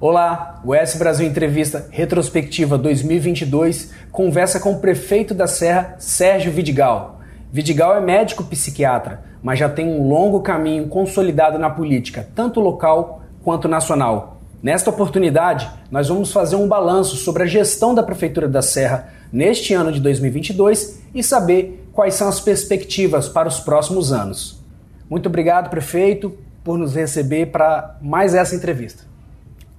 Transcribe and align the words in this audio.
Olá, 0.00 0.60
o 0.64 0.72
S 0.72 0.96
Brasil 0.96 1.26
Entrevista 1.26 1.88
Retrospectiva 1.90 2.78
2022 2.78 3.92
conversa 4.12 4.60
com 4.60 4.70
o 4.70 4.78
prefeito 4.78 5.34
da 5.34 5.48
Serra, 5.48 5.96
Sérgio 5.98 6.52
Vidigal. 6.52 7.18
Vidigal 7.50 7.96
é 7.96 8.00
médico 8.00 8.44
psiquiatra, 8.44 9.24
mas 9.42 9.58
já 9.58 9.68
tem 9.68 9.88
um 9.88 10.06
longo 10.06 10.40
caminho 10.40 10.86
consolidado 10.86 11.58
na 11.58 11.68
política, 11.68 12.28
tanto 12.32 12.60
local 12.60 13.22
quanto 13.42 13.66
nacional. 13.66 14.40
Nesta 14.62 14.88
oportunidade, 14.88 15.68
nós 15.90 16.08
vamos 16.08 16.30
fazer 16.30 16.54
um 16.54 16.68
balanço 16.68 17.16
sobre 17.16 17.42
a 17.42 17.46
gestão 17.46 17.92
da 17.92 18.02
Prefeitura 18.04 18.46
da 18.46 18.62
Serra 18.62 19.12
neste 19.32 19.74
ano 19.74 19.90
de 19.90 19.98
2022 19.98 21.02
e 21.12 21.24
saber 21.24 21.88
quais 21.92 22.14
são 22.14 22.28
as 22.28 22.38
perspectivas 22.38 23.28
para 23.28 23.48
os 23.48 23.58
próximos 23.58 24.12
anos. 24.12 24.64
Muito 25.10 25.28
obrigado, 25.28 25.68
prefeito, 25.70 26.38
por 26.62 26.78
nos 26.78 26.94
receber 26.94 27.46
para 27.46 27.98
mais 28.00 28.32
essa 28.32 28.54
entrevista. 28.54 29.08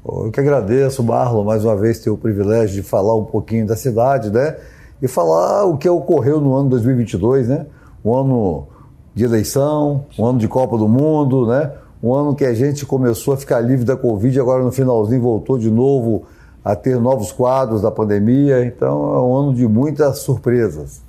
Eu 0.06 0.32
que 0.32 0.40
agradeço, 0.40 1.04
Marlon, 1.04 1.44
mais 1.44 1.66
uma 1.66 1.76
vez 1.76 2.00
ter 2.00 2.10
o 2.10 2.18
privilégio 2.18 2.82
de 2.82 2.84
falar 2.84 3.16
um 3.16 3.26
pouquinho 3.26 3.68
da 3.68 3.76
cidade, 3.76 4.30
né? 4.32 4.56
E 5.02 5.08
falar 5.08 5.66
o 5.66 5.78
que 5.78 5.90
ocorreu 5.90 6.40
no 6.40 6.56
ano 6.56 6.70
2022, 6.70 7.48
né? 7.48 7.66
Um 8.04 8.16
ano 8.16 8.68
de 9.14 9.26
eleição, 9.26 10.06
um 10.18 10.26
ano 10.26 10.40
de 10.40 10.48
Copa 10.48 10.78
do 10.78 10.88
Mundo, 10.88 11.46
né? 11.48 11.72
Um 12.02 12.14
ano 12.14 12.34
que 12.34 12.46
a 12.46 12.54
gente 12.54 12.86
começou 12.86 13.34
a 13.34 13.38
ficar 13.38 13.60
livre 13.60 13.86
da 13.86 13.98
Covid, 13.98 14.40
agora 14.40 14.64
no 14.64 14.72
finalzinho 14.72 15.22
voltou 15.22 15.58
de 15.58 15.70
novo 15.70 16.24
a 16.64 16.76
ter 16.76 17.00
novos 17.00 17.32
quadros 17.32 17.82
da 17.82 17.92
pandemia. 17.92 18.66
Então 18.66 19.14
é 19.14 19.22
um 19.22 19.36
ano 19.36 19.54
de 19.54 19.68
muitas 19.68 20.20
surpresas. 20.20 21.02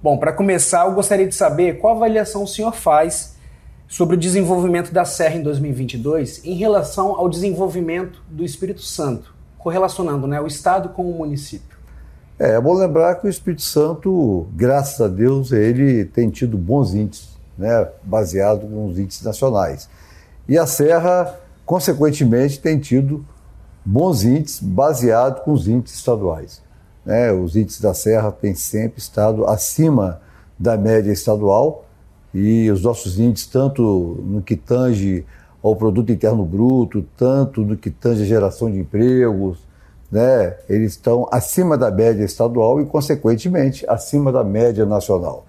Bom, 0.00 0.16
para 0.16 0.32
começar, 0.32 0.86
eu 0.86 0.92
gostaria 0.92 1.26
de 1.26 1.34
saber 1.34 1.78
qual 1.78 1.96
avaliação 1.96 2.44
o 2.44 2.46
senhor 2.46 2.72
faz 2.72 3.35
sobre 3.88 4.16
o 4.16 4.18
desenvolvimento 4.18 4.92
da 4.92 5.04
Serra 5.04 5.36
em 5.36 5.42
2022 5.42 6.44
em 6.44 6.54
relação 6.54 7.14
ao 7.14 7.28
desenvolvimento 7.28 8.22
do 8.28 8.44
Espírito 8.44 8.82
Santo, 8.82 9.34
correlacionando 9.58 10.26
né, 10.26 10.40
o 10.40 10.46
Estado 10.46 10.88
com 10.90 11.08
o 11.08 11.18
município. 11.18 11.76
É, 12.38 12.52
é 12.52 12.60
bom 12.60 12.74
lembrar 12.74 13.14
que 13.16 13.26
o 13.26 13.30
Espírito 13.30 13.62
Santo, 13.62 14.46
graças 14.54 15.00
a 15.00 15.08
Deus, 15.08 15.52
ele 15.52 16.04
tem 16.04 16.28
tido 16.30 16.58
bons 16.58 16.94
índices, 16.94 17.30
né, 17.56 17.88
baseado 18.02 18.66
nos 18.66 18.98
índices 18.98 19.22
nacionais. 19.22 19.88
E 20.48 20.58
a 20.58 20.66
Serra, 20.66 21.34
consequentemente, 21.64 22.60
tem 22.60 22.78
tido 22.78 23.24
bons 23.84 24.24
índices 24.24 24.60
baseado 24.60 25.42
com 25.42 25.52
os 25.52 25.66
índices 25.68 25.98
estaduais. 25.98 26.60
Né? 27.04 27.32
Os 27.32 27.56
índices 27.56 27.80
da 27.80 27.94
Serra 27.94 28.32
têm 28.32 28.54
sempre 28.54 28.98
estado 28.98 29.46
acima 29.46 30.20
da 30.58 30.76
média 30.76 31.12
estadual 31.12 31.85
e 32.38 32.70
os 32.70 32.82
nossos 32.82 33.18
índices, 33.18 33.46
tanto 33.48 33.82
no 34.22 34.42
que 34.42 34.56
tange 34.56 35.24
ao 35.62 35.74
produto 35.74 36.12
interno 36.12 36.44
bruto, 36.44 37.02
tanto 37.16 37.62
no 37.62 37.78
que 37.78 37.88
tange 37.90 38.24
a 38.24 38.26
geração 38.26 38.70
de 38.70 38.78
empregos, 38.78 39.58
né, 40.12 40.54
eles 40.68 40.92
estão 40.92 41.26
acima 41.32 41.78
da 41.78 41.90
média 41.90 42.22
estadual 42.22 42.78
e, 42.78 42.84
consequentemente, 42.84 43.86
acima 43.88 44.30
da 44.30 44.44
média 44.44 44.84
nacional. 44.84 45.46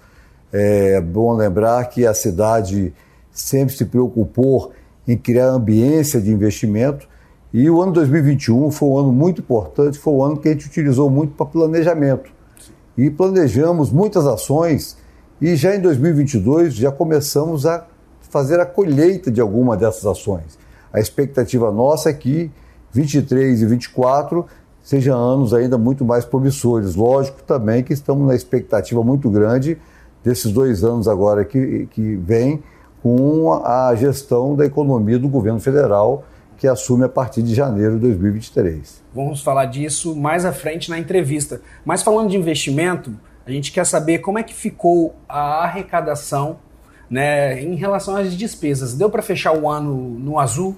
É 0.49 1.02
bom 1.02 1.35
lembrar 1.35 1.83
que 1.89 2.07
a 2.07 2.13
cidade 2.13 2.94
sempre 3.33 3.75
se 3.75 3.83
preocupou 3.83 4.72
em 5.05 5.17
criar 5.17 5.49
ambiência 5.49 6.22
de 6.22 6.31
investimento 6.31 7.05
e 7.53 7.69
o 7.69 7.81
ano 7.81 7.91
2021 7.91 8.72
foi 8.72 8.88
um 8.88 8.97
ano 8.97 9.11
muito 9.11 9.41
importante, 9.41 9.99
foi 9.99 10.13
um 10.13 10.23
ano 10.23 10.38
que 10.38 10.47
a 10.47 10.53
gente 10.53 10.67
utilizou 10.67 11.09
muito 11.09 11.33
para 11.33 11.45
planejamento. 11.47 12.31
E 12.97 13.09
planejamos 13.09 13.91
muitas 13.91 14.25
ações 14.25 14.95
e 15.42 15.56
já 15.56 15.75
em 15.75 15.81
2022 15.81 16.74
já 16.74 16.92
começamos 16.92 17.66
a 17.66 17.86
fazer 18.30 18.59
a 18.59 18.66
colheita 18.66 19.31
de 19.31 19.40
alguma 19.40 19.78
dessas 19.78 20.06
ações. 20.06 20.58
A 20.92 21.00
expectativa 21.00 21.72
nossa 21.72 22.09
é 22.09 22.14
que 22.14 22.52
23 22.92 23.62
e 23.62 23.66
24 23.66 24.46
sejam 24.81 25.18
anos 25.18 25.53
ainda 25.53 25.78
muito 25.78 26.03
mais 26.06 26.25
promissores. 26.25 26.96
Lógico 26.96 27.44
também 27.44 27.84
que 27.84 27.94
estamos 27.94 28.28
na 28.28 28.36
expectativa 28.36 29.03
muito 29.03 29.30
grande 29.30 29.78
desses 30.24 30.52
dois 30.52 30.84
anos 30.84 31.08
agora 31.08 31.46
que, 31.46 31.88
que 31.92 32.16
vem 32.16 32.64
com 33.04 33.54
a 33.64 33.94
gestão 33.96 34.56
da 34.56 34.66
economia 34.66 35.19
do 35.19 35.28
governo 35.28 35.59
federal 35.59 36.24
que 36.58 36.68
assume 36.68 37.04
a 37.04 37.09
partir 37.09 37.44
de 37.44 37.54
janeiro 37.54 37.94
de 37.96 38.02
2023. 38.02 39.04
Vamos 39.14 39.42
falar 39.42 39.66
disso 39.66 40.16
mais 40.16 40.44
à 40.44 40.52
frente 40.52 40.90
na 40.90 40.98
entrevista. 40.98 41.62
Mas 41.86 42.02
falando 42.02 42.30
de 42.30 42.38
investimento, 42.38 43.12
a 43.47 43.52
gente 43.52 43.72
quer 43.72 43.85
saber 43.85 44.19
como 44.19 44.38
é 44.38 44.44
que 44.44 44.53
ficou 44.53 45.16
a 45.28 45.63
arrecadação 45.63 46.58
né, 47.09 47.62
em 47.63 47.75
relação 47.75 48.18
às 48.18 48.34
despesas. 48.34 48.94
Deu 48.94 49.09
para 49.09 49.22
fechar 49.22 49.53
o 49.53 49.69
ano 49.69 49.96
no 49.96 50.38
azul? 50.38 50.75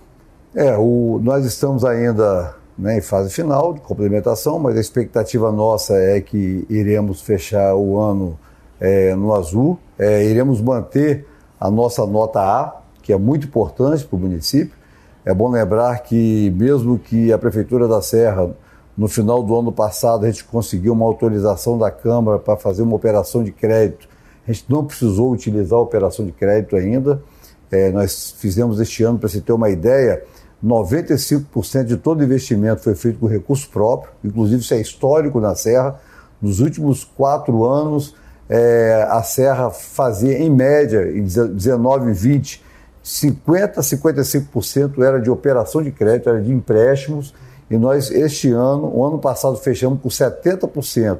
É, 0.53 0.77
o, 0.77 1.19
nós 1.23 1.45
estamos 1.45 1.83
ainda 1.83 2.55
né, 2.77 2.99
em 2.99 3.01
fase 3.01 3.33
final 3.33 3.73
de 3.73 3.81
complementação, 3.81 4.59
mas 4.59 4.77
a 4.77 4.79
expectativa 4.79 5.51
nossa 5.51 5.95
é 5.95 6.21
que 6.21 6.63
iremos 6.69 7.21
fechar 7.21 7.75
o 7.75 7.99
ano 7.99 8.37
é, 8.79 9.15
no 9.15 9.33
azul. 9.33 9.79
É, 9.97 10.23
iremos 10.23 10.61
manter 10.61 11.25
a 11.59 11.71
nossa 11.71 12.05
nota 12.05 12.39
A, 12.39 12.81
que 13.01 13.11
é 13.11 13.17
muito 13.17 13.47
importante 13.47 14.05
para 14.05 14.15
o 14.15 14.19
município. 14.19 14.77
É 15.25 15.33
bom 15.33 15.49
lembrar 15.49 16.03
que, 16.03 16.53
mesmo 16.55 16.99
que 16.99 17.33
a 17.33 17.37
Prefeitura 17.39 17.87
da 17.87 17.99
Serra 17.99 18.51
no 18.99 19.07
final 19.07 19.41
do 19.41 19.57
ano 19.57 19.71
passado, 19.71 20.25
a 20.25 20.29
gente 20.29 20.43
conseguiu 20.43 20.91
uma 20.91 21.05
autorização 21.05 21.77
da 21.77 21.89
Câmara 21.89 22.37
para 22.37 22.57
fazer 22.57 22.81
uma 22.81 22.97
operação 22.97 23.41
de 23.41 23.49
crédito. 23.49 24.09
A 24.45 24.51
gente 24.51 24.65
não 24.67 24.83
precisou 24.83 25.31
utilizar 25.31 25.79
a 25.79 25.81
operação 25.81 26.25
de 26.25 26.33
crédito 26.33 26.75
ainda. 26.75 27.23
É, 27.71 27.91
nós 27.91 28.35
fizemos 28.37 28.77
este 28.77 29.01
ano, 29.03 29.17
para 29.17 29.29
você 29.29 29.39
ter 29.39 29.53
uma 29.53 29.69
ideia, 29.69 30.21
95% 30.61 31.85
de 31.85 31.95
todo 31.95 32.21
investimento 32.21 32.81
foi 32.81 32.93
feito 32.93 33.19
com 33.19 33.25
recurso 33.25 33.69
próprio, 33.69 34.11
inclusive 34.21 34.61
isso 34.61 34.73
é 34.73 34.81
histórico 34.81 35.39
na 35.39 35.55
Serra. 35.55 35.97
Nos 36.41 36.59
últimos 36.59 37.05
quatro 37.05 37.63
anos, 37.63 38.13
é, 38.49 39.07
a 39.09 39.23
Serra 39.23 39.69
fazia, 39.69 40.37
em 40.37 40.49
média, 40.49 41.09
em 41.09 41.23
19 41.23 42.11
e 42.11 42.13
20, 42.13 42.65
50% 43.01 43.77
a 43.77 43.81
55% 43.81 45.01
era 45.01 45.21
de 45.21 45.29
operação 45.29 45.81
de 45.81 45.89
crédito, 45.89 46.27
era 46.27 46.41
de 46.41 46.51
empréstimos, 46.51 47.33
e 47.69 47.77
nós, 47.77 48.09
este 48.09 48.51
ano, 48.51 48.91
o 48.93 49.05
ano 49.05 49.19
passado, 49.19 49.55
fechamos 49.57 50.01
com 50.01 50.09
70% 50.09 51.19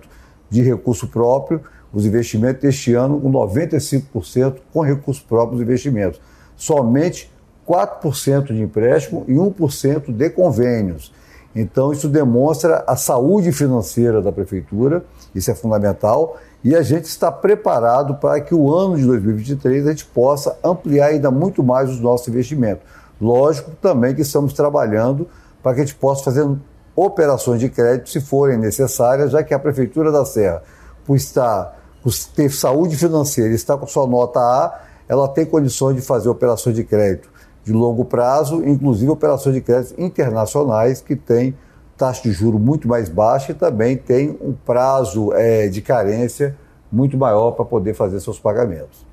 de 0.50 0.62
recurso 0.62 1.08
próprio, 1.08 1.62
os 1.94 2.06
investimentos 2.06 2.64
este 2.64 2.94
ano 2.94 3.20
com 3.20 3.32
95% 3.32 4.58
com 4.74 4.82
recurso 4.82 5.24
próprio 5.28 5.58
dos 5.58 5.62
investimentos. 5.62 6.20
Somente 6.56 7.32
4% 7.68 8.48
de 8.48 8.62
empréstimo 8.62 9.24
e 9.28 9.34
1% 9.34 10.12
de 10.12 10.30
convênios. 10.32 11.14
Então, 11.56 11.92
isso 11.92 12.08
demonstra 12.08 12.84
a 12.88 12.96
saúde 12.96 13.52
financeira 13.52 14.22
da 14.22 14.32
prefeitura, 14.32 15.04
isso 15.34 15.50
é 15.50 15.56
fundamental, 15.56 16.38
e 16.64 16.76
a 16.76 16.82
gente 16.82 17.06
está 17.06 17.32
preparado 17.32 18.16
para 18.16 18.40
que 18.42 18.54
o 18.54 18.74
ano 18.74 18.98
de 18.98 19.06
2023 19.06 19.88
a 19.88 19.90
gente 19.92 20.06
possa 20.06 20.58
ampliar 20.64 21.08
ainda 21.08 21.32
muito 21.32 21.64
mais 21.64 21.90
os 21.90 22.00
nossos 22.00 22.28
investimentos. 22.28 22.84
Lógico 23.20 23.72
também 23.82 24.14
que 24.14 24.22
estamos 24.22 24.54
trabalhando 24.54 25.28
para 25.62 25.74
que 25.74 25.82
a 25.82 25.86
gente 25.86 25.96
possa 25.96 26.24
fazer 26.24 26.48
operações 26.96 27.60
de 27.60 27.70
crédito 27.70 28.10
se 28.10 28.20
forem 28.20 28.58
necessárias, 28.58 29.32
já 29.32 29.44
que 29.44 29.54
a 29.54 29.60
Prefeitura 29.60 30.12
da 30.12 30.26
Serra, 30.26 30.62
por 31.06 31.16
estar, 31.16 31.78
por 32.04 32.14
ter 32.36 32.52
saúde 32.52 32.96
financeira, 32.96 33.54
está 33.54 33.78
com 33.78 33.88
sua 33.88 34.06
nota 34.08 34.40
A, 34.40 34.82
ela 35.08 35.28
tem 35.28 35.46
condições 35.46 35.96
de 35.96 36.02
fazer 36.02 36.30
operações 36.30 36.76
de 36.76 36.84
crédito 36.84 37.30
de 37.64 37.74
longo 37.74 38.06
prazo, 38.06 38.64
inclusive 38.68 39.10
operações 39.10 39.56
de 39.56 39.62
crédito 39.62 40.00
internacionais 40.00 41.02
que 41.02 41.16
têm 41.16 41.56
taxa 41.98 42.24
de 42.24 42.32
juro 42.32 42.58
muito 42.58 42.88
mais 42.88 43.10
baixa 43.10 43.52
e 43.52 43.56
também 43.56 43.98
tem 43.98 44.38
um 44.42 44.54
prazo 44.54 45.34
é, 45.34 45.68
de 45.68 45.82
carência 45.82 46.56
muito 46.92 47.18
maior 47.18 47.52
para 47.52 47.66
poder 47.66 47.94
fazer 47.94 48.20
seus 48.20 48.40
pagamentos. 48.40 49.06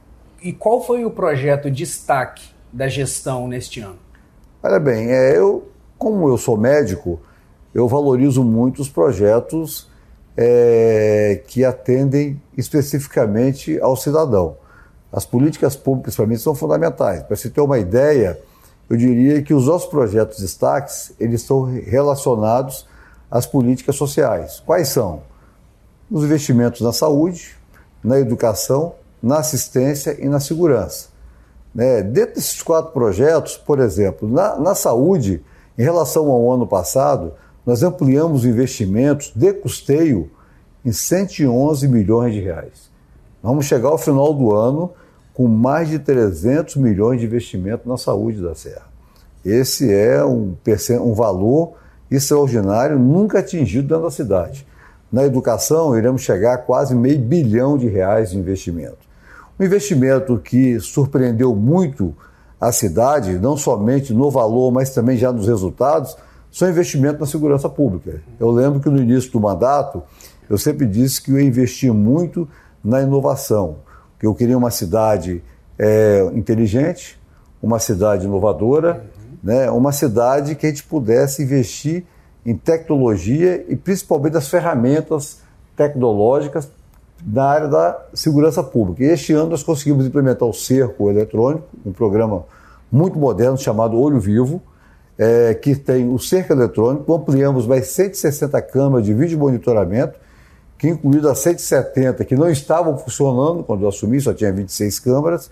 E 0.43 0.53
qual 0.53 0.83
foi 0.83 1.05
o 1.05 1.11
projeto 1.11 1.71
destaque 1.71 2.51
da 2.73 2.89
gestão 2.89 3.49
neste 3.49 3.81
ano? 3.81 3.99
Olha 4.63 4.79
bem, 4.79 5.11
é, 5.11 5.37
eu 5.37 5.69
como 5.99 6.29
eu 6.29 6.37
sou 6.37 6.57
médico, 6.57 7.21
eu 7.75 7.89
valorizo 7.89 8.43
muito 8.43 8.81
os 8.81 8.89
projetos 8.89 9.89
é, 10.37 11.43
que 11.47 11.65
atendem 11.65 12.41
especificamente 12.57 13.81
ao 13.81 13.97
cidadão. 13.97 14.57
As 15.13 15.25
políticas 15.25 15.77
públicas, 15.77 16.15
para 16.15 16.27
mim, 16.27 16.37
são 16.37 16.55
fundamentais. 16.55 17.23
Para 17.23 17.37
você 17.37 17.49
ter 17.49 17.61
uma 17.61 17.79
ideia, 17.79 18.39
eu 18.89 18.97
diria 18.97 19.43
que 19.43 19.55
os 19.55 19.67
nossos 19.67 19.89
projetos 19.89 20.39
destaques, 20.39 21.13
eles 21.19 21.41
estão 21.41 21.65
relacionados 21.65 22.87
às 23.31 23.47
políticas 23.47 23.97
sociais. 23.97 24.63
Quais 24.65 24.89
são? 24.89 25.23
Os 26.11 26.25
investimentos 26.25 26.81
na 26.83 26.93
saúde, 26.93 27.57
na 28.03 28.19
educação, 28.19 28.95
na 29.23 29.39
assistência 29.39 30.17
e 30.21 30.29
na 30.29 30.39
segurança. 30.39 31.09
Né? 31.75 32.03
Dentro 32.03 32.37
desses 32.37 32.63
quatro 32.63 32.93
projetos, 32.93 33.57
por 33.57 33.81
exemplo, 33.81 34.29
na, 34.29 34.57
na 34.57 34.75
saúde, 34.75 35.43
em 35.79 35.83
relação 35.83 36.31
ao 36.31 36.53
ano 36.53 36.67
passado, 36.67 37.35
nós 37.65 37.83
ampliamos 37.83 38.45
investimentos 38.45 39.33
de 39.35 39.53
custeio 39.53 40.31
em 40.85 40.93
111 40.93 41.89
milhões 41.89 42.33
de 42.33 42.41
reais. 42.41 42.91
Vamos 43.43 43.67
chegar 43.67 43.89
ao 43.89 43.99
final 43.99 44.33
do 44.33 44.55
ano 44.55 44.93
com 45.35 45.47
mais 45.47 45.89
de 45.89 45.99
300 45.99 46.77
milhões 46.77 47.21
de 47.21 47.27
investimento 47.27 47.89
na 47.89 47.97
saúde 47.97 48.41
da 48.41 48.55
Serra. 48.55 48.87
Esse 49.45 49.93
é 49.93 50.25
um, 50.25 50.57
um 51.03 51.13
valor 51.13 51.75
extraordinário, 52.11 52.99
nunca 52.99 53.41
atingido 53.41 53.89
dentro 53.89 54.05
da 54.05 54.11
cidade. 54.11 54.67
Na 55.13 55.25
educação, 55.25 55.97
iremos 55.97 56.23
chegar 56.23 56.55
a 56.55 56.59
quase 56.59 56.95
meio 56.95 57.19
bilhão 57.19 57.77
de 57.77 57.87
reais 57.87 58.31
de 58.31 58.39
investimento. 58.39 58.99
Um 59.59 59.65
investimento 59.65 60.39
que 60.39 60.81
surpreendeu 60.81 61.55
muito 61.55 62.15
a 62.61 62.73
cidade, 62.73 63.39
não 63.39 63.57
somente 63.57 64.15
no 64.15 64.31
valor, 64.31 64.73
mas 64.73 64.91
também 64.91 65.17
já 65.17 65.33
nos 65.33 65.47
resultados, 65.47 66.17
são 66.51 66.69
investimentos 66.69 67.21
na 67.21 67.27
segurança 67.27 67.69
pública. 67.69 68.23
Eu 68.41 68.51
lembro 68.51 68.81
que 68.81 68.89
no 68.89 68.99
início 68.99 69.31
do 69.31 69.41
mandato, 69.41 70.03
eu 70.49 70.57
sempre 70.57 70.87
disse 70.87 71.21
que 71.21 71.31
eu 71.31 71.41
investi 71.41 71.91
muito 71.91 72.49
na 72.83 73.03
inovação, 73.03 73.77
que 74.19 74.27
eu 74.27 74.35
queria 74.35 74.57
uma 74.57 74.71
cidade 74.71 75.43
é, 75.79 76.31
inteligente, 76.35 77.21
uma 77.63 77.79
cidade 77.79 78.25
inovadora, 78.25 79.05
uhum. 79.17 79.39
né, 79.43 79.71
uma 79.71 79.93
cidade 79.93 80.55
que 80.55 80.67
a 80.67 80.69
gente 80.71 80.85
pudesse 80.85 81.43
investir 81.43 82.05
em 82.45 82.57
tecnologia 82.57 83.65
e 83.69 83.77
principalmente 83.77 84.37
as 84.37 84.49
ferramentas 84.49 85.41
tecnológicas 85.77 86.69
na 87.25 87.45
área 87.45 87.69
da 87.69 88.07
segurança 88.15 88.63
pública. 88.63 89.05
E 89.05 89.07
este 89.07 89.33
ano 89.33 89.51
nós 89.51 89.63
conseguimos 89.63 90.07
implementar 90.07 90.49
o 90.49 90.53
cerco 90.53 91.11
eletrônico, 91.11 91.65
um 91.85 91.93
programa 91.93 92.45
muito 92.91 93.19
moderno 93.19 93.59
chamado 93.59 93.99
Olho 93.99 94.21
Vivo, 94.21 94.63
é, 95.19 95.55
que 95.55 95.75
tem 95.75 96.13
o 96.13 96.19
cerco 96.19 96.53
eletrônico, 96.53 97.13
ampliamos 97.15 97.67
mais 97.67 97.89
160 97.89 98.61
câmeras 98.63 99.05
de 99.05 99.15
vídeo 99.15 99.39
monitoramento, 99.39 100.19
que 100.79 100.89
incluído 100.89 101.29
as 101.29 101.39
170 101.39 102.25
que 102.25 102.37
não 102.37 102.51
estavam 102.51 102.99
funcionando 102.99 103.65
quando 103.65 103.83
eu 103.83 103.89
assumi, 103.89 104.21
só 104.21 104.35
tinha 104.35 104.53
26 104.53 104.99
câmeras, 105.01 105.51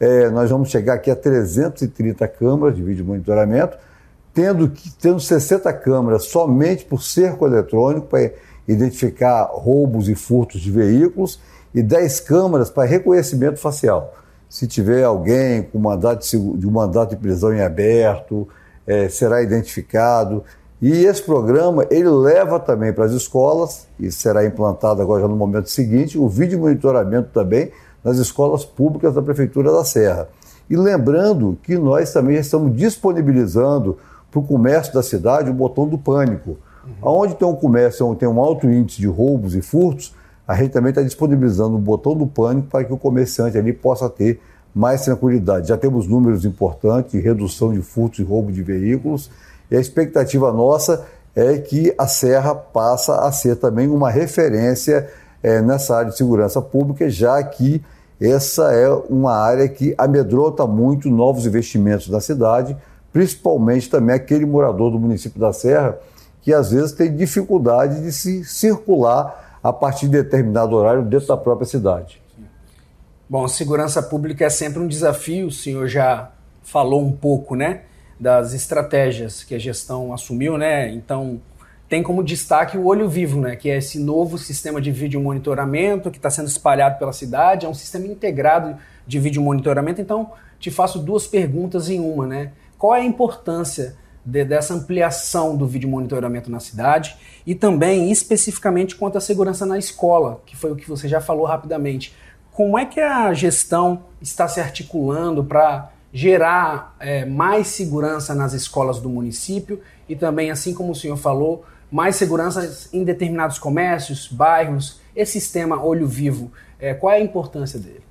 é, 0.00 0.30
nós 0.30 0.50
vamos 0.50 0.70
chegar 0.70 0.94
aqui 0.94 1.10
a 1.10 1.16
330 1.16 2.26
câmeras 2.26 2.74
de 2.74 2.82
vídeo 2.82 3.04
monitoramento, 3.04 3.76
tendo, 4.32 4.72
tendo 5.00 5.20
60 5.20 5.70
câmeras 5.74 6.24
somente 6.24 6.84
por 6.84 7.02
cerco 7.02 7.46
eletrônico 7.46 8.06
para 8.06 8.32
identificar 8.66 9.44
roubos 9.52 10.08
e 10.08 10.14
furtos 10.14 10.60
de 10.60 10.70
veículos 10.70 11.40
e 11.74 11.82
10 11.82 12.20
câmeras 12.20 12.70
para 12.70 12.88
reconhecimento 12.88 13.58
facial. 13.58 14.14
Se 14.48 14.66
tiver 14.66 15.04
alguém 15.04 15.62
com 15.62 15.78
mandato 15.78 16.28
de, 16.28 16.66
um 16.66 16.70
mandato 16.70 17.10
de 17.10 17.16
prisão 17.16 17.54
em 17.54 17.62
aberto, 17.62 18.46
é, 18.86 19.08
será 19.08 19.42
identificado. 19.42 20.44
E 20.80 21.04
esse 21.04 21.22
programa 21.22 21.86
ele 21.90 22.10
leva 22.10 22.60
também 22.60 22.92
para 22.92 23.04
as 23.04 23.12
escolas, 23.12 23.86
e 23.98 24.10
será 24.10 24.44
implantado 24.44 25.00
agora 25.00 25.22
já 25.22 25.28
no 25.28 25.36
momento 25.36 25.70
seguinte, 25.70 26.18
o 26.18 26.28
vídeo 26.28 26.58
monitoramento 26.58 27.30
também 27.32 27.70
nas 28.04 28.18
escolas 28.18 28.64
públicas 28.64 29.14
da 29.14 29.22
Prefeitura 29.22 29.72
da 29.72 29.84
Serra. 29.84 30.28
E 30.68 30.76
lembrando 30.76 31.58
que 31.62 31.76
nós 31.76 32.12
também 32.12 32.36
estamos 32.36 32.76
disponibilizando 32.76 33.96
para 34.30 34.40
o 34.40 34.42
comércio 34.42 34.92
da 34.92 35.02
cidade 35.02 35.50
o 35.50 35.54
botão 35.54 35.86
do 35.86 35.98
pânico. 35.98 36.56
Onde 37.02 37.34
tem 37.34 37.46
um 37.46 37.54
comércio 37.54 38.06
onde 38.06 38.20
tem 38.20 38.28
um 38.28 38.40
alto 38.40 38.68
índice 38.68 39.00
de 39.00 39.06
roubos 39.06 39.54
e 39.54 39.62
furtos, 39.62 40.14
a 40.46 40.54
gente 40.54 40.70
também 40.70 40.90
está 40.90 41.02
disponibilizando 41.02 41.76
o 41.76 41.78
botão 41.78 42.14
do 42.14 42.26
pânico 42.26 42.68
para 42.68 42.84
que 42.84 42.92
o 42.92 42.96
comerciante 42.96 43.56
ali 43.56 43.72
possa 43.72 44.08
ter 44.08 44.40
mais 44.74 45.02
tranquilidade. 45.04 45.68
Já 45.68 45.76
temos 45.76 46.08
números 46.08 46.44
importantes 46.44 47.12
de 47.12 47.20
redução 47.20 47.72
de 47.72 47.80
furtos 47.82 48.18
e 48.18 48.22
roubo 48.22 48.50
de 48.50 48.62
veículos 48.62 49.30
e 49.70 49.76
a 49.76 49.80
expectativa 49.80 50.52
nossa 50.52 51.04
é 51.34 51.56
que 51.58 51.94
a 51.96 52.06
Serra 52.06 52.54
passa 52.54 53.20
a 53.20 53.32
ser 53.32 53.56
também 53.56 53.88
uma 53.88 54.10
referência 54.10 55.08
é, 55.42 55.62
nessa 55.62 55.96
área 55.96 56.10
de 56.10 56.16
segurança 56.16 56.60
pública, 56.60 57.08
já 57.08 57.42
que 57.42 57.82
essa 58.20 58.72
é 58.72 58.88
uma 59.08 59.34
área 59.34 59.68
que 59.68 59.94
amedronta 59.96 60.66
muito 60.66 61.08
novos 61.10 61.46
investimentos 61.46 62.08
na 62.08 62.20
cidade, 62.20 62.76
principalmente 63.12 63.90
também 63.90 64.14
aquele 64.14 64.46
morador 64.46 64.90
do 64.90 64.98
município 64.98 65.40
da 65.40 65.52
Serra 65.52 65.98
que 66.42 66.52
às 66.52 66.72
vezes 66.72 66.92
tem 66.92 67.14
dificuldade 67.14 68.02
de 68.02 68.12
se 68.12 68.44
circular 68.44 69.58
a 69.62 69.72
partir 69.72 70.06
de 70.06 70.22
determinado 70.22 70.74
horário 70.74 71.02
dentro 71.02 71.28
da 71.28 71.36
própria 71.36 71.66
cidade. 71.66 72.20
Bom, 73.30 73.46
segurança 73.48 74.02
pública 74.02 74.44
é 74.44 74.50
sempre 74.50 74.80
um 74.80 74.86
desafio, 74.86 75.46
o 75.46 75.50
senhor 75.52 75.86
já 75.88 76.30
falou 76.62 77.00
um 77.00 77.12
pouco, 77.12 77.54
né, 77.54 77.82
das 78.18 78.52
estratégias 78.52 79.42
que 79.42 79.54
a 79.54 79.58
gestão 79.58 80.12
assumiu, 80.12 80.58
né? 80.58 80.92
Então, 80.92 81.40
tem 81.88 82.02
como 82.02 82.22
destaque 82.22 82.76
o 82.76 82.86
Olho 82.86 83.08
Vivo, 83.08 83.40
né, 83.40 83.56
que 83.56 83.70
é 83.70 83.78
esse 83.78 83.98
novo 83.98 84.36
sistema 84.36 84.80
de 84.80 84.90
vídeo 84.90 85.20
monitoramento 85.20 86.10
que 86.10 86.18
está 86.18 86.28
sendo 86.28 86.48
espalhado 86.48 86.98
pela 86.98 87.12
cidade, 87.12 87.64
é 87.64 87.68
um 87.68 87.74
sistema 87.74 88.06
integrado 88.06 88.76
de 89.06 89.18
vídeo 89.18 89.40
monitoramento. 89.40 90.00
Então, 90.00 90.32
te 90.58 90.70
faço 90.70 90.98
duas 90.98 91.26
perguntas 91.26 91.88
em 91.88 92.00
uma, 92.00 92.26
né? 92.26 92.52
Qual 92.78 92.94
é 92.94 93.00
a 93.00 93.04
importância 93.04 93.96
de, 94.24 94.44
dessa 94.44 94.74
ampliação 94.74 95.56
do 95.56 95.66
vídeo 95.66 95.88
monitoramento 95.88 96.50
na 96.50 96.60
cidade 96.60 97.16
e 97.46 97.54
também 97.54 98.10
especificamente 98.10 98.96
quanto 98.96 99.18
à 99.18 99.20
segurança 99.20 99.66
na 99.66 99.78
escola, 99.78 100.40
que 100.46 100.56
foi 100.56 100.72
o 100.72 100.76
que 100.76 100.88
você 100.88 101.08
já 101.08 101.20
falou 101.20 101.46
rapidamente. 101.46 102.14
Como 102.52 102.78
é 102.78 102.84
que 102.84 103.00
a 103.00 103.32
gestão 103.32 104.04
está 104.20 104.46
se 104.46 104.60
articulando 104.60 105.42
para 105.42 105.90
gerar 106.12 106.94
é, 107.00 107.24
mais 107.24 107.68
segurança 107.68 108.34
nas 108.34 108.52
escolas 108.52 109.00
do 109.00 109.08
município 109.08 109.80
e 110.08 110.14
também, 110.14 110.50
assim 110.50 110.74
como 110.74 110.92
o 110.92 110.94
senhor 110.94 111.16
falou, 111.16 111.64
mais 111.90 112.16
segurança 112.16 112.88
em 112.92 113.02
determinados 113.02 113.58
comércios, 113.58 114.28
bairros, 114.28 115.00
esse 115.16 115.32
sistema 115.32 115.82
olho 115.82 116.06
vivo, 116.06 116.52
é, 116.78 116.94
qual 116.94 117.12
é 117.12 117.16
a 117.16 117.20
importância 117.20 117.78
dele? 117.78 118.02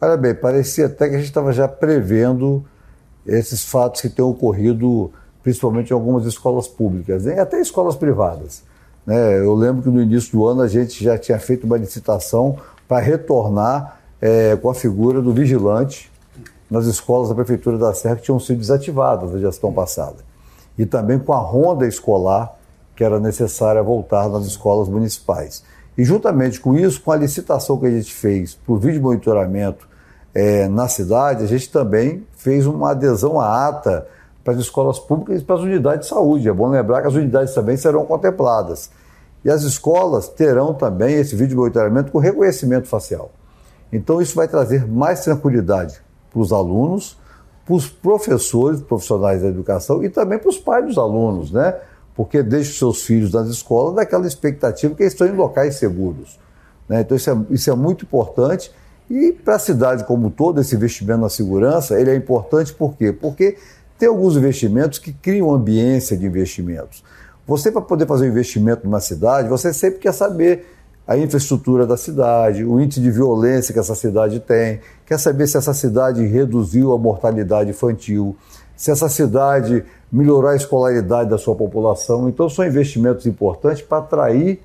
Olha 0.00 0.16
bem, 0.16 0.34
parecia 0.34 0.86
até 0.86 1.08
que 1.08 1.14
a 1.14 1.18
gente 1.18 1.28
estava 1.28 1.52
já 1.52 1.66
prevendo 1.66 2.64
esses 3.26 3.64
fatos 3.64 4.00
que 4.00 4.08
têm 4.08 4.24
ocorrido 4.24 5.10
principalmente 5.46 5.90
em 5.90 5.94
algumas 5.94 6.26
escolas 6.26 6.66
públicas, 6.66 7.24
e 7.24 7.30
até 7.38 7.60
escolas 7.60 7.94
privadas. 7.94 8.64
Né? 9.06 9.38
Eu 9.38 9.54
lembro 9.54 9.80
que 9.80 9.88
no 9.88 10.02
início 10.02 10.32
do 10.32 10.44
ano 10.44 10.60
a 10.60 10.66
gente 10.66 11.04
já 11.04 11.16
tinha 11.16 11.38
feito 11.38 11.68
uma 11.68 11.76
licitação 11.76 12.56
para 12.88 12.98
retornar 12.98 14.00
é, 14.20 14.56
com 14.56 14.68
a 14.68 14.74
figura 14.74 15.22
do 15.22 15.32
vigilante 15.32 16.10
nas 16.68 16.86
escolas 16.86 17.28
da 17.28 17.34
Prefeitura 17.36 17.78
da 17.78 17.94
Serra 17.94 18.16
que 18.16 18.22
tinham 18.22 18.40
sido 18.40 18.58
desativadas 18.58 19.30
na 19.30 19.38
gestão 19.38 19.72
passada. 19.72 20.16
E 20.76 20.84
também 20.84 21.16
com 21.16 21.32
a 21.32 21.38
ronda 21.38 21.86
escolar 21.86 22.52
que 22.96 23.04
era 23.04 23.20
necessária 23.20 23.80
voltar 23.84 24.28
nas 24.28 24.46
escolas 24.46 24.88
municipais. 24.88 25.62
E 25.96 26.04
juntamente 26.04 26.58
com 26.58 26.74
isso, 26.74 27.00
com 27.00 27.12
a 27.12 27.16
licitação 27.16 27.78
que 27.78 27.86
a 27.86 27.90
gente 27.90 28.12
fez 28.12 28.56
para 28.56 28.74
o 28.74 28.78
vídeo 28.78 29.00
monitoramento 29.00 29.86
é, 30.34 30.66
na 30.66 30.88
cidade, 30.88 31.44
a 31.44 31.46
gente 31.46 31.70
também 31.70 32.26
fez 32.36 32.66
uma 32.66 32.90
adesão 32.90 33.40
à 33.40 33.68
ata 33.68 34.08
para 34.46 34.54
as 34.54 34.60
escolas 34.60 35.00
públicas 35.00 35.42
e 35.42 35.44
para 35.44 35.56
as 35.56 35.62
unidades 35.62 36.06
de 36.06 36.14
saúde. 36.14 36.48
É 36.48 36.52
bom 36.52 36.68
lembrar 36.68 37.02
que 37.02 37.08
as 37.08 37.14
unidades 37.14 37.52
também 37.52 37.76
serão 37.76 38.06
contempladas. 38.06 38.88
E 39.44 39.50
as 39.50 39.64
escolas 39.64 40.28
terão 40.28 40.72
também 40.72 41.16
esse 41.16 41.34
vídeo 41.34 41.56
monitoramento 41.56 42.12
com 42.12 42.18
reconhecimento 42.18 42.86
facial. 42.86 43.32
Então, 43.92 44.22
isso 44.22 44.36
vai 44.36 44.46
trazer 44.46 44.86
mais 44.86 45.24
tranquilidade 45.24 46.00
para 46.30 46.40
os 46.40 46.52
alunos, 46.52 47.18
para 47.64 47.74
os 47.74 47.88
professores, 47.88 48.80
profissionais 48.80 49.42
da 49.42 49.48
educação 49.48 50.04
e 50.04 50.08
também 50.08 50.38
para 50.38 50.48
os 50.48 50.58
pais 50.58 50.86
dos 50.86 50.96
alunos, 50.96 51.50
né? 51.50 51.74
Porque 52.14 52.40
deixa 52.40 52.70
os 52.70 52.78
seus 52.78 53.02
filhos 53.02 53.32
nas 53.32 53.48
escolas 53.48 53.96
daquela 53.96 54.28
expectativa 54.28 54.94
que 54.94 55.02
eles 55.02 55.12
estão 55.12 55.26
em 55.26 55.32
locais 55.32 55.74
seguros. 55.74 56.38
Né? 56.88 57.00
Então, 57.00 57.16
isso 57.16 57.30
é, 57.30 57.36
isso 57.50 57.68
é 57.68 57.74
muito 57.74 58.04
importante. 58.04 58.72
E 59.10 59.32
para 59.32 59.56
a 59.56 59.58
cidade 59.58 60.04
como 60.04 60.30
todo, 60.30 60.60
esse 60.60 60.76
investimento 60.76 61.20
na 61.20 61.28
segurança, 61.28 61.98
ele 62.00 62.10
é 62.10 62.14
importante 62.14 62.72
por 62.72 62.96
quê? 62.96 63.12
Porque 63.12 63.56
tem 63.98 64.08
alguns 64.08 64.36
investimentos 64.36 64.98
que 64.98 65.12
criam 65.12 65.52
ambiência 65.52 66.16
de 66.16 66.26
investimentos. 66.26 67.02
Você, 67.46 67.70
para 67.70 67.80
poder 67.80 68.06
fazer 68.06 68.26
um 68.26 68.28
investimento 68.28 68.84
numa 68.84 69.00
cidade, 69.00 69.48
você 69.48 69.72
sempre 69.72 70.00
quer 70.00 70.12
saber 70.12 70.66
a 71.06 71.16
infraestrutura 71.16 71.86
da 71.86 71.96
cidade, 71.96 72.64
o 72.64 72.80
índice 72.80 73.00
de 73.00 73.10
violência 73.10 73.72
que 73.72 73.78
essa 73.78 73.94
cidade 73.94 74.40
tem, 74.40 74.80
quer 75.06 75.18
saber 75.18 75.46
se 75.46 75.56
essa 75.56 75.72
cidade 75.72 76.26
reduziu 76.26 76.92
a 76.92 76.98
mortalidade 76.98 77.70
infantil, 77.70 78.36
se 78.76 78.90
essa 78.90 79.08
cidade 79.08 79.84
melhorou 80.10 80.50
a 80.50 80.56
escolaridade 80.56 81.30
da 81.30 81.38
sua 81.38 81.54
população. 81.54 82.28
Então, 82.28 82.48
são 82.48 82.66
investimentos 82.66 83.24
importantes 83.24 83.82
para 83.82 83.98
atrair 83.98 84.60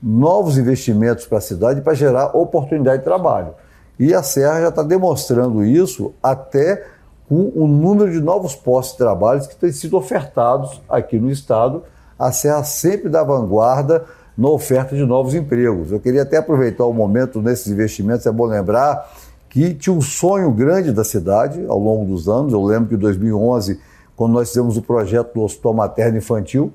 novos 0.00 0.56
investimentos 0.56 1.26
para 1.26 1.38
a 1.38 1.40
cidade 1.40 1.80
para 1.80 1.94
gerar 1.94 2.36
oportunidade 2.36 2.98
de 2.98 3.04
trabalho. 3.04 3.54
E 3.98 4.14
a 4.14 4.22
Serra 4.22 4.60
já 4.60 4.68
está 4.68 4.84
demonstrando 4.84 5.64
isso 5.64 6.14
até 6.22 6.84
com 7.28 7.52
o 7.54 7.68
número 7.68 8.10
de 8.10 8.20
novos 8.20 8.54
postos 8.54 8.92
de 8.92 8.98
trabalho 8.98 9.46
que 9.46 9.54
têm 9.54 9.70
sido 9.70 9.96
ofertados 9.96 10.80
aqui 10.88 11.18
no 11.18 11.30
Estado. 11.30 11.82
A 12.18 12.32
Serra 12.32 12.64
sempre 12.64 13.08
da 13.08 13.22
vanguarda 13.22 14.04
na 14.36 14.48
oferta 14.48 14.96
de 14.96 15.04
novos 15.04 15.34
empregos. 15.34 15.92
Eu 15.92 16.00
queria 16.00 16.22
até 16.22 16.38
aproveitar 16.38 16.84
o 16.84 16.92
momento 16.92 17.42
nesses 17.42 17.66
investimentos, 17.66 18.24
é 18.24 18.32
bom 18.32 18.46
lembrar 18.46 19.12
que 19.50 19.74
tinha 19.74 19.94
um 19.94 20.00
sonho 20.00 20.50
grande 20.52 20.92
da 20.92 21.04
cidade 21.04 21.64
ao 21.68 21.78
longo 21.78 22.04
dos 22.04 22.28
anos. 22.28 22.52
Eu 22.52 22.64
lembro 22.64 22.88
que 22.88 22.94
em 22.94 22.98
2011, 22.98 23.80
quando 24.16 24.32
nós 24.32 24.48
fizemos 24.48 24.76
o 24.76 24.82
projeto 24.82 25.34
do 25.34 25.42
Hospital 25.42 25.74
Materno 25.74 26.18
Infantil, 26.18 26.72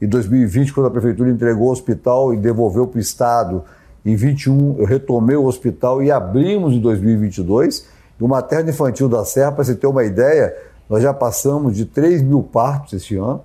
em 0.00 0.08
2020, 0.08 0.72
quando 0.72 0.86
a 0.86 0.90
Prefeitura 0.90 1.30
entregou 1.30 1.68
o 1.68 1.72
hospital 1.72 2.34
e 2.34 2.36
devolveu 2.36 2.86
para 2.86 2.98
o 2.98 3.00
Estado, 3.00 3.62
em 4.04 4.16
21 4.16 4.78
eu 4.78 4.84
retomei 4.84 5.36
o 5.36 5.44
hospital 5.44 6.02
e 6.02 6.10
abrimos 6.10 6.74
em 6.74 6.80
2022 6.80 7.86
o 8.22 8.28
Materno 8.28 8.70
Infantil 8.70 9.08
da 9.08 9.24
Serra, 9.24 9.50
para 9.50 9.64
você 9.64 9.74
ter 9.74 9.88
uma 9.88 10.04
ideia, 10.04 10.56
Nós 10.88 11.02
já 11.02 11.14
passamos 11.14 11.74
de 11.74 11.86
3 11.86 12.22
mil 12.22 12.42
partos 12.42 12.92
este 12.92 13.16
ano, 13.16 13.42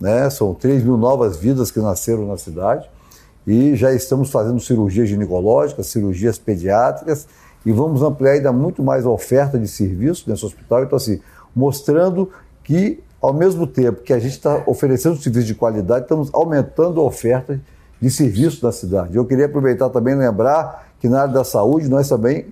né? 0.00 0.30
são 0.30 0.54
3 0.54 0.84
mil 0.84 0.96
novas 0.96 1.36
vidas 1.36 1.70
que 1.70 1.80
nasceram 1.80 2.26
na 2.26 2.36
cidade, 2.36 2.88
e 3.46 3.74
já 3.74 3.92
estamos 3.92 4.30
fazendo 4.30 4.60
cirurgias 4.60 5.08
ginecológicas, 5.08 5.88
cirurgias 5.88 6.38
pediátricas, 6.38 7.26
e 7.64 7.72
vamos 7.72 8.02
ampliar 8.02 8.32
ainda 8.32 8.52
muito 8.52 8.82
mais 8.82 9.04
a 9.04 9.10
oferta 9.10 9.58
de 9.58 9.66
serviços 9.66 10.26
nesse 10.26 10.46
hospital. 10.46 10.84
Então, 10.84 10.96
assim, 10.96 11.20
mostrando 11.54 12.30
que, 12.62 13.02
ao 13.20 13.32
mesmo 13.32 13.66
tempo 13.66 14.02
que 14.02 14.12
a 14.12 14.18
gente 14.18 14.32
está 14.32 14.62
oferecendo 14.66 15.16
serviço 15.16 15.46
de 15.46 15.54
qualidade, 15.54 16.04
estamos 16.04 16.30
aumentando 16.32 17.00
a 17.00 17.04
oferta 17.04 17.60
de 18.00 18.10
serviços 18.10 18.60
da 18.60 18.70
cidade. 18.70 19.16
Eu 19.16 19.24
queria 19.24 19.46
aproveitar 19.46 19.90
também 19.90 20.14
e 20.14 20.18
lembrar 20.18 20.88
que 21.00 21.08
na 21.08 21.22
área 21.22 21.34
da 21.34 21.44
saúde 21.44 21.88
nós 21.88 22.08
também 22.08 22.46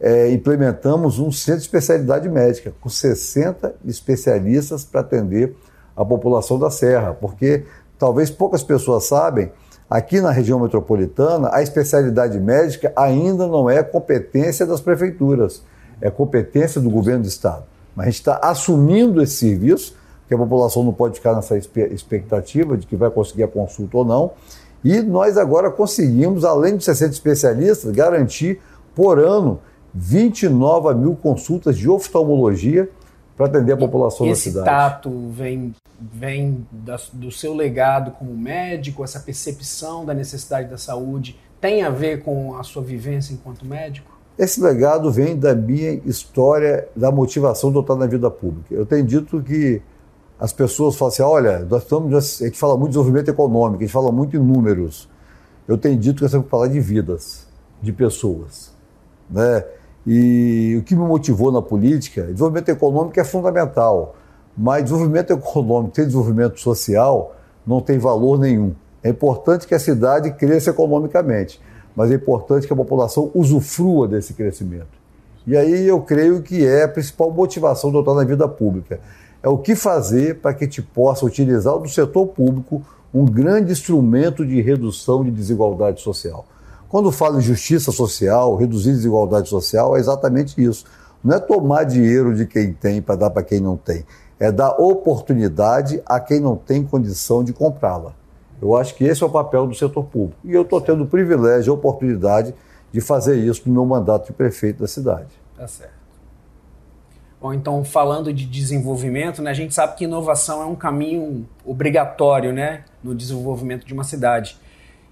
é, 0.00 0.30
implementamos 0.30 1.18
um 1.18 1.32
centro 1.32 1.60
de 1.60 1.66
especialidade 1.66 2.28
médica, 2.28 2.72
com 2.80 2.88
60 2.88 3.74
especialistas 3.84 4.84
para 4.84 5.00
atender 5.00 5.54
a 5.96 6.04
população 6.04 6.58
da 6.58 6.70
Serra, 6.70 7.14
porque 7.14 7.64
talvez 7.98 8.30
poucas 8.30 8.62
pessoas 8.62 9.04
sabem, 9.04 9.50
aqui 9.88 10.20
na 10.20 10.30
região 10.30 10.60
metropolitana, 10.60 11.48
a 11.52 11.62
especialidade 11.62 12.38
médica 12.38 12.92
ainda 12.94 13.46
não 13.46 13.70
é 13.70 13.82
competência 13.82 14.66
das 14.66 14.80
prefeituras, 14.80 15.62
é 16.00 16.10
competência 16.10 16.80
do 16.80 16.90
governo 16.90 17.22
do 17.22 17.28
Estado. 17.28 17.64
Mas 17.94 18.04
a 18.04 18.10
gente 18.10 18.18
está 18.20 18.40
assumindo 18.42 19.22
esse 19.22 19.36
serviço, 19.36 19.96
que 20.28 20.34
a 20.34 20.38
população 20.38 20.82
não 20.82 20.92
pode 20.92 21.14
ficar 21.14 21.34
nessa 21.34 21.56
expectativa 21.56 22.76
de 22.76 22.86
que 22.86 22.96
vai 22.96 23.10
conseguir 23.10 23.44
a 23.44 23.48
consulta 23.48 23.96
ou 23.96 24.04
não. 24.04 24.32
E 24.84 25.00
nós 25.00 25.38
agora 25.38 25.70
conseguimos, 25.70 26.44
além 26.44 26.76
de 26.76 26.84
60 26.84 27.12
especialistas, 27.12 27.92
garantir 27.92 28.60
por 28.94 29.18
ano 29.18 29.60
29 29.98 30.94
mil 30.94 31.16
consultas 31.16 31.78
de 31.78 31.88
oftalmologia 31.88 32.90
para 33.34 33.46
atender 33.46 33.72
a 33.72 33.76
população 33.76 34.26
Esse 34.26 34.50
da 34.50 34.60
cidade. 34.60 34.68
Esse 34.68 34.76
tato 34.76 35.28
vem, 35.30 35.74
vem 35.98 36.66
da, 36.70 36.98
do 37.14 37.30
seu 37.30 37.54
legado 37.54 38.10
como 38.10 38.36
médico, 38.36 39.02
essa 39.02 39.18
percepção 39.18 40.04
da 40.04 40.12
necessidade 40.12 40.68
da 40.68 40.76
saúde, 40.76 41.38
tem 41.60 41.82
a 41.82 41.88
ver 41.88 42.22
com 42.22 42.56
a 42.56 42.62
sua 42.62 42.82
vivência 42.82 43.32
enquanto 43.32 43.64
médico? 43.64 44.14
Esse 44.38 44.60
legado 44.60 45.10
vem 45.10 45.38
da 45.38 45.54
minha 45.54 45.92
história, 46.04 46.86
da 46.94 47.10
motivação 47.10 47.70
de 47.70 47.76
eu 47.76 47.80
estar 47.80 47.96
na 47.96 48.06
vida 48.06 48.30
pública. 48.30 48.74
Eu 48.74 48.84
tenho 48.84 49.02
dito 49.02 49.42
que 49.42 49.80
as 50.38 50.52
pessoas 50.52 50.94
falam 50.94 51.08
assim: 51.12 51.22
olha, 51.22 51.60
nós 51.60 51.84
estamos, 51.84 52.42
a 52.42 52.44
gente 52.44 52.58
fala 52.58 52.74
muito 52.74 52.90
de 52.90 52.98
desenvolvimento 52.98 53.30
econômico, 53.30 53.82
a 53.82 53.86
gente 53.86 53.92
fala 53.92 54.12
muito 54.12 54.36
em 54.36 54.40
números. 54.40 55.08
Eu 55.66 55.78
tenho 55.78 55.98
dito 55.98 56.16
que 56.16 56.22
nós 56.22 56.30
temos 56.30 56.44
que 56.44 56.50
falar 56.50 56.68
de 56.68 56.78
vidas, 56.80 57.46
de 57.80 57.92
pessoas. 57.92 58.72
Né? 59.30 59.64
E 60.06 60.76
o 60.78 60.82
que 60.84 60.94
me 60.94 61.04
motivou 61.04 61.50
na 61.50 61.60
política, 61.60 62.22
desenvolvimento 62.22 62.68
econômico 62.68 63.18
é 63.18 63.24
fundamental, 63.24 64.14
mas 64.56 64.84
desenvolvimento 64.84 65.32
econômico 65.32 65.96
sem 65.96 66.04
desenvolvimento 66.04 66.60
social 66.60 67.34
não 67.66 67.80
tem 67.80 67.98
valor 67.98 68.38
nenhum. 68.38 68.72
É 69.02 69.08
importante 69.08 69.66
que 69.66 69.74
a 69.74 69.78
cidade 69.78 70.30
cresça 70.32 70.70
economicamente, 70.70 71.60
mas 71.94 72.10
é 72.12 72.14
importante 72.14 72.66
que 72.66 72.72
a 72.72 72.76
população 72.76 73.30
usufrua 73.34 74.06
desse 74.06 74.32
crescimento. 74.34 74.96
E 75.46 75.56
aí 75.56 75.86
eu 75.86 76.00
creio 76.00 76.42
que 76.42 76.64
é 76.64 76.84
a 76.84 76.88
principal 76.88 77.30
motivação 77.30 77.90
de 77.90 77.96
eu 77.96 78.00
estar 78.00 78.14
na 78.14 78.24
vida 78.24 78.48
pública. 78.48 79.00
É 79.42 79.48
o 79.48 79.58
que 79.58 79.74
fazer 79.74 80.40
para 80.40 80.54
que 80.54 80.64
a 80.64 80.66
gente 80.66 80.82
possa 80.82 81.24
utilizar 81.24 81.78
do 81.78 81.88
setor 81.88 82.26
público 82.28 82.82
um 83.14 83.24
grande 83.24 83.72
instrumento 83.72 84.44
de 84.44 84.60
redução 84.60 85.24
de 85.24 85.30
desigualdade 85.30 86.00
social. 86.00 86.44
Quando 86.88 87.10
falo 87.10 87.38
em 87.38 87.42
justiça 87.42 87.90
social, 87.90 88.54
reduzir 88.56 88.92
desigualdade 88.92 89.48
social, 89.48 89.96
é 89.96 90.00
exatamente 90.00 90.62
isso. 90.62 90.84
Não 91.22 91.36
é 91.36 91.40
tomar 91.40 91.84
dinheiro 91.84 92.34
de 92.34 92.46
quem 92.46 92.72
tem 92.72 93.02
para 93.02 93.16
dar 93.16 93.30
para 93.30 93.42
quem 93.42 93.60
não 93.60 93.76
tem. 93.76 94.04
É 94.38 94.52
dar 94.52 94.70
oportunidade 94.78 96.00
a 96.06 96.20
quem 96.20 96.38
não 96.40 96.56
tem 96.56 96.84
condição 96.84 97.42
de 97.42 97.52
comprá-la. 97.52 98.12
Eu 98.60 98.76
acho 98.76 98.94
que 98.94 99.04
esse 99.04 99.22
é 99.22 99.26
o 99.26 99.30
papel 99.30 99.66
do 99.66 99.74
setor 99.74 100.04
público. 100.04 100.38
E 100.44 100.52
eu 100.52 100.62
estou 100.62 100.80
tendo 100.80 101.04
o 101.04 101.06
privilégio, 101.06 101.72
a 101.72 101.76
oportunidade 101.76 102.54
de 102.92 103.00
fazer 103.00 103.36
isso 103.36 103.62
no 103.66 103.72
meu 103.72 103.84
mandato 103.84 104.26
de 104.26 104.32
prefeito 104.32 104.80
da 104.80 104.88
cidade. 104.88 105.28
Tá 105.56 105.66
certo. 105.66 105.96
Bom, 107.40 107.52
então, 107.52 107.84
falando 107.84 108.32
de 108.32 108.46
desenvolvimento, 108.46 109.42
né, 109.42 109.50
a 109.50 109.54
gente 109.54 109.74
sabe 109.74 109.94
que 109.94 110.04
inovação 110.04 110.62
é 110.62 110.64
um 110.64 110.74
caminho 110.74 111.46
obrigatório 111.64 112.52
né, 112.52 112.84
no 113.02 113.14
desenvolvimento 113.14 113.86
de 113.86 113.92
uma 113.92 114.04
cidade. 114.04 114.58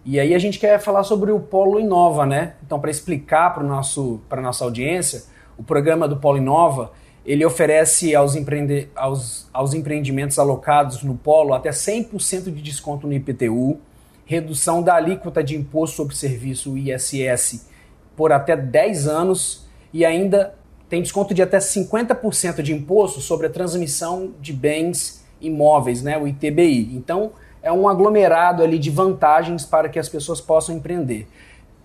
E 0.05 0.21
aí 0.21 0.35
a 0.35 0.39
gente 0.39 0.59
quer 0.59 0.79
falar 0.79 1.03
sobre 1.03 1.33
o 1.33 1.41
Polo 1.41 1.81
Inova, 1.81 2.27
né? 2.27 2.55
Então, 2.65 2.79
para 2.79 2.91
explicar 2.91 3.55
para 3.55 3.63
a 3.63 4.43
nossa 4.43 4.65
audiência, 4.65 5.25
o 5.57 5.63
programa 5.63 6.07
do 6.07 6.17
Polo 6.19 6.39
Inova 6.39 6.93
ele 7.25 7.45
oferece 7.45 8.15
aos, 8.15 8.37
empreende 8.37 8.89
aos, 8.95 9.49
aos 9.53 9.73
empreendimentos 9.73 10.39
alocados 10.39 11.03
no 11.03 11.15
polo 11.15 11.55
até 11.55 11.71
100% 11.71 12.45
de 12.45 12.61
desconto 12.63 13.07
no 13.07 13.15
IPTU, 13.15 13.79
redução 14.27 14.83
da 14.83 14.95
alíquota 14.95 15.43
de 15.43 15.57
imposto 15.57 15.97
sobre 15.97 16.15
serviço 16.15 16.77
ISS 16.77 17.67
por 18.15 18.31
até 18.31 18.55
10 18.57 19.09
anos 19.09 19.67
e 19.93 20.05
ainda 20.05 20.55
tem 20.89 21.01
desconto 21.01 21.33
de 21.33 21.43
até 21.43 21.59
50% 21.59 22.61
de 22.61 22.75
imposto 22.75 23.21
sobre 23.21 23.47
a 23.47 23.51
transmissão 23.51 24.33
de 24.41 24.53
bens 24.53 25.25
imóveis, 25.41 26.03
né, 26.03 26.19
o 26.19 26.29
ITBI. 26.29 26.95
Então, 26.95 27.33
é 27.65 27.73
um 27.73 27.89
aglomerado 27.89 28.63
ali 28.63 28.79
de 28.79 28.91
vantagens 28.91 29.65
para 29.65 29.89
que 29.89 29.99
as 29.99 30.09
pessoas 30.09 30.41
possam 30.41 30.77
empreender. 30.77 31.27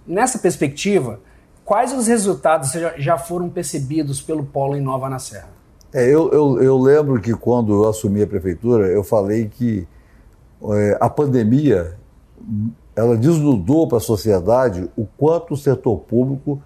Nessa 0.05 0.37
perspectiva, 0.37 1.19
Quais 1.69 1.93
os 1.93 2.07
resultados 2.07 2.71
já 2.97 3.15
foram 3.15 3.47
percebidos 3.47 4.19
pelo 4.19 4.43
Polo 4.43 4.75
Inova 4.75 5.07
na 5.07 5.19
Serra? 5.19 5.49
É, 5.93 6.03
eu, 6.03 6.31
eu, 6.31 6.63
eu, 6.63 6.77
lembro 6.79 7.21
que 7.21 7.31
quando 7.35 7.71
eu 7.83 7.87
assumi 7.87 8.23
a 8.23 8.27
prefeitura, 8.27 8.87
eu 8.87 9.03
falei 9.03 9.47
que 9.47 9.87
é, 10.63 10.97
a 10.99 11.07
pandemia 11.07 11.95
ela 12.95 13.15
desnudou 13.15 13.87
para 13.87 13.99
a 13.99 14.01
sociedade 14.01 14.89
o 14.97 15.05
quanto 15.15 15.53
o 15.53 15.57
setor 15.57 15.99
público 15.99 16.59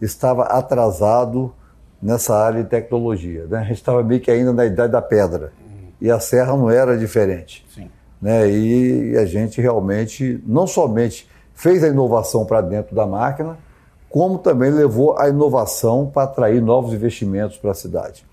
estava 0.00 0.44
atrasado 0.44 1.52
nessa 2.00 2.36
área 2.36 2.62
de 2.62 2.70
tecnologia. 2.70 3.46
Né? 3.46 3.58
A 3.58 3.64
gente 3.64 3.78
estava 3.78 4.04
meio 4.04 4.20
que 4.20 4.30
ainda 4.30 4.52
na 4.52 4.64
idade 4.64 4.92
da 4.92 5.02
pedra 5.02 5.52
e 6.00 6.12
a 6.12 6.20
Serra 6.20 6.56
não 6.56 6.70
era 6.70 6.96
diferente. 6.96 7.66
Sim. 7.74 7.90
Né? 8.24 8.50
E 8.50 9.18
a 9.18 9.26
gente 9.26 9.60
realmente 9.60 10.42
não 10.46 10.66
somente 10.66 11.28
fez 11.52 11.84
a 11.84 11.88
inovação 11.88 12.46
para 12.46 12.62
dentro 12.62 12.96
da 12.96 13.06
máquina, 13.06 13.58
como 14.08 14.38
também 14.38 14.70
levou 14.70 15.18
a 15.18 15.28
inovação 15.28 16.06
para 16.06 16.22
atrair 16.22 16.62
novos 16.62 16.94
investimentos 16.94 17.58
para 17.58 17.72
a 17.72 17.74
cidade. 17.74 18.24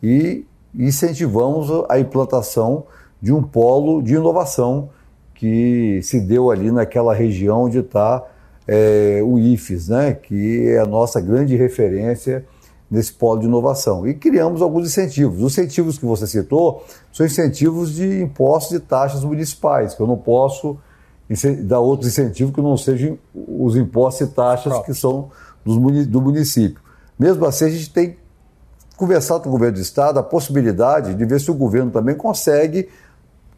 E 0.00 0.46
incentivamos 0.72 1.68
a 1.88 1.98
implantação 1.98 2.84
de 3.20 3.32
um 3.32 3.42
polo 3.42 4.00
de 4.00 4.14
inovação 4.14 4.90
que 5.34 5.98
se 6.04 6.20
deu 6.20 6.48
ali 6.48 6.70
naquela 6.70 7.12
região 7.12 7.64
onde 7.64 7.80
está 7.80 8.24
é, 8.68 9.20
o 9.20 9.36
IFES, 9.36 9.88
né, 9.88 10.14
que 10.14 10.68
é 10.68 10.78
a 10.78 10.86
nossa 10.86 11.20
grande 11.20 11.56
referência 11.56 12.44
nesse 12.90 13.12
polo 13.12 13.40
de 13.40 13.46
inovação. 13.46 14.06
E 14.06 14.14
criamos 14.14 14.60
alguns 14.60 14.86
incentivos. 14.86 15.40
Os 15.42 15.52
incentivos 15.52 15.98
que 15.98 16.04
você 16.04 16.26
citou 16.26 16.84
são 17.12 17.24
incentivos 17.24 17.94
de 17.94 18.20
impostos 18.20 18.76
e 18.76 18.80
taxas 18.80 19.22
municipais, 19.22 19.94
que 19.94 20.00
eu 20.00 20.06
não 20.06 20.16
posso 20.16 20.76
dar 21.62 21.78
outros 21.78 22.08
incentivos 22.08 22.52
que 22.52 22.60
não 22.60 22.76
sejam 22.76 23.16
os 23.32 23.76
impostos 23.76 24.28
e 24.28 24.32
taxas 24.32 24.76
que 24.80 24.92
são 24.92 25.30
do 25.64 26.20
município. 26.20 26.82
Mesmo 27.16 27.44
assim, 27.44 27.66
a 27.66 27.70
gente 27.70 27.90
tem 27.92 28.16
conversado 28.96 29.44
com 29.44 29.48
o 29.48 29.52
governo 29.52 29.76
do 29.76 29.80
Estado 29.80 30.18
a 30.18 30.22
possibilidade 30.22 31.14
de 31.14 31.24
ver 31.24 31.40
se 31.40 31.50
o 31.50 31.54
governo 31.54 31.90
também 31.90 32.14
consegue 32.16 32.88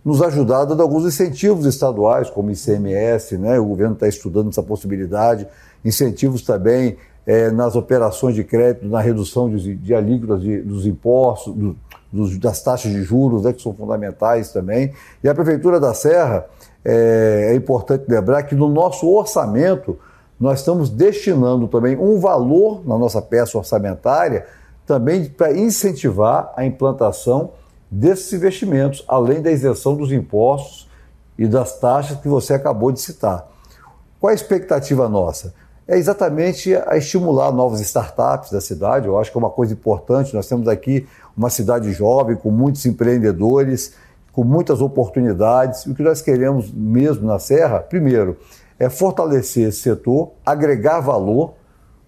nos 0.05 0.21
ajudar 0.21 0.65
dando 0.65 0.83
alguns 0.83 1.05
incentivos 1.05 1.65
estaduais, 1.65 2.29
como 2.29 2.51
ICMS, 2.51 3.39
né? 3.39 3.59
o 3.59 3.65
governo 3.65 3.95
está 3.95 4.09
estudando 4.09 4.51
essa 4.51 4.63
possibilidade, 4.63 5.47
incentivos 5.85 6.43
também 6.43 6.97
é, 7.27 7.51
nas 7.51 7.77
operações 7.77 8.35
de 8.35 8.45
crédito, 8.45 8.87
na 8.87 9.01
redução 9.01 9.49
de, 9.49 9.77
de 9.77 9.95
alíquotas 9.95 10.43
de, 10.43 10.61
dos 10.61 10.87
impostos, 10.87 11.55
do, 11.55 11.77
dos, 12.13 12.39
das 12.39 12.63
taxas 12.63 12.93
de 12.93 13.03
juros, 13.03 13.43
né, 13.45 13.53
que 13.53 13.63
são 13.63 13.73
fundamentais 13.73 14.53
também. 14.53 14.93
E 15.23 15.29
a 15.29 15.35
Prefeitura 15.35 15.79
da 15.81 15.95
Serra, 15.95 16.47
é, 16.85 17.51
é 17.53 17.55
importante 17.55 18.05
lembrar 18.09 18.43
que 18.43 18.55
no 18.55 18.69
nosso 18.69 19.09
orçamento 19.09 19.99
nós 20.39 20.59
estamos 20.59 20.91
destinando 20.91 21.69
também 21.69 21.97
um 21.97 22.19
valor 22.19 22.87
na 22.87 22.99
nossa 22.99 23.23
peça 23.23 23.57
orçamentária 23.57 24.45
também 24.85 25.27
para 25.27 25.57
incentivar 25.57 26.53
a 26.57 26.65
implantação 26.65 27.53
desses 27.89 28.33
investimentos, 28.33 29.05
além 29.07 29.41
da 29.41 29.53
isenção 29.53 29.95
dos 29.95 30.11
impostos 30.11 30.89
e 31.39 31.47
das 31.47 31.79
taxas 31.79 32.19
que 32.19 32.27
você 32.27 32.55
acabou 32.55 32.91
de 32.91 33.01
citar. 33.01 33.49
Qual 34.19 34.31
a 34.31 34.35
expectativa 34.35 35.09
nossa? 35.09 35.55
É 35.87 35.99
exatamente 35.99 36.75
a 36.87 36.97
estimular 36.97 37.51
novas 37.51 37.81
startups 37.81 38.51
da 38.51 38.61
cidade. 38.61 39.07
Eu 39.07 39.19
acho 39.19 39.31
que 39.31 39.37
é 39.37 39.41
uma 39.41 39.51
coisa 39.51 39.73
importante. 39.73 40.35
Nós 40.35 40.47
temos 40.47 40.69
aqui 40.69 41.07
uma 41.37 41.51
cidade 41.51 41.93
jovem, 41.93 42.37
com 42.37 42.51
muitos 42.51 42.87
empreendedores, 42.87 43.95
com 44.33 44.45
muitas 44.45 44.81
oportunidades. 44.81 45.85
O 45.87 45.95
que 45.95 46.03
nós 46.03 46.23
queremos 46.23 46.73
mesmo 46.73 47.27
na 47.27 47.39
Serra, 47.39 47.81
primeiro, 47.81 48.39
é 48.79 48.89
fortalecer 48.89 49.69
esse 49.69 49.81
setor, 49.81 50.33
agregar 50.45 51.01
valor, 51.01 51.55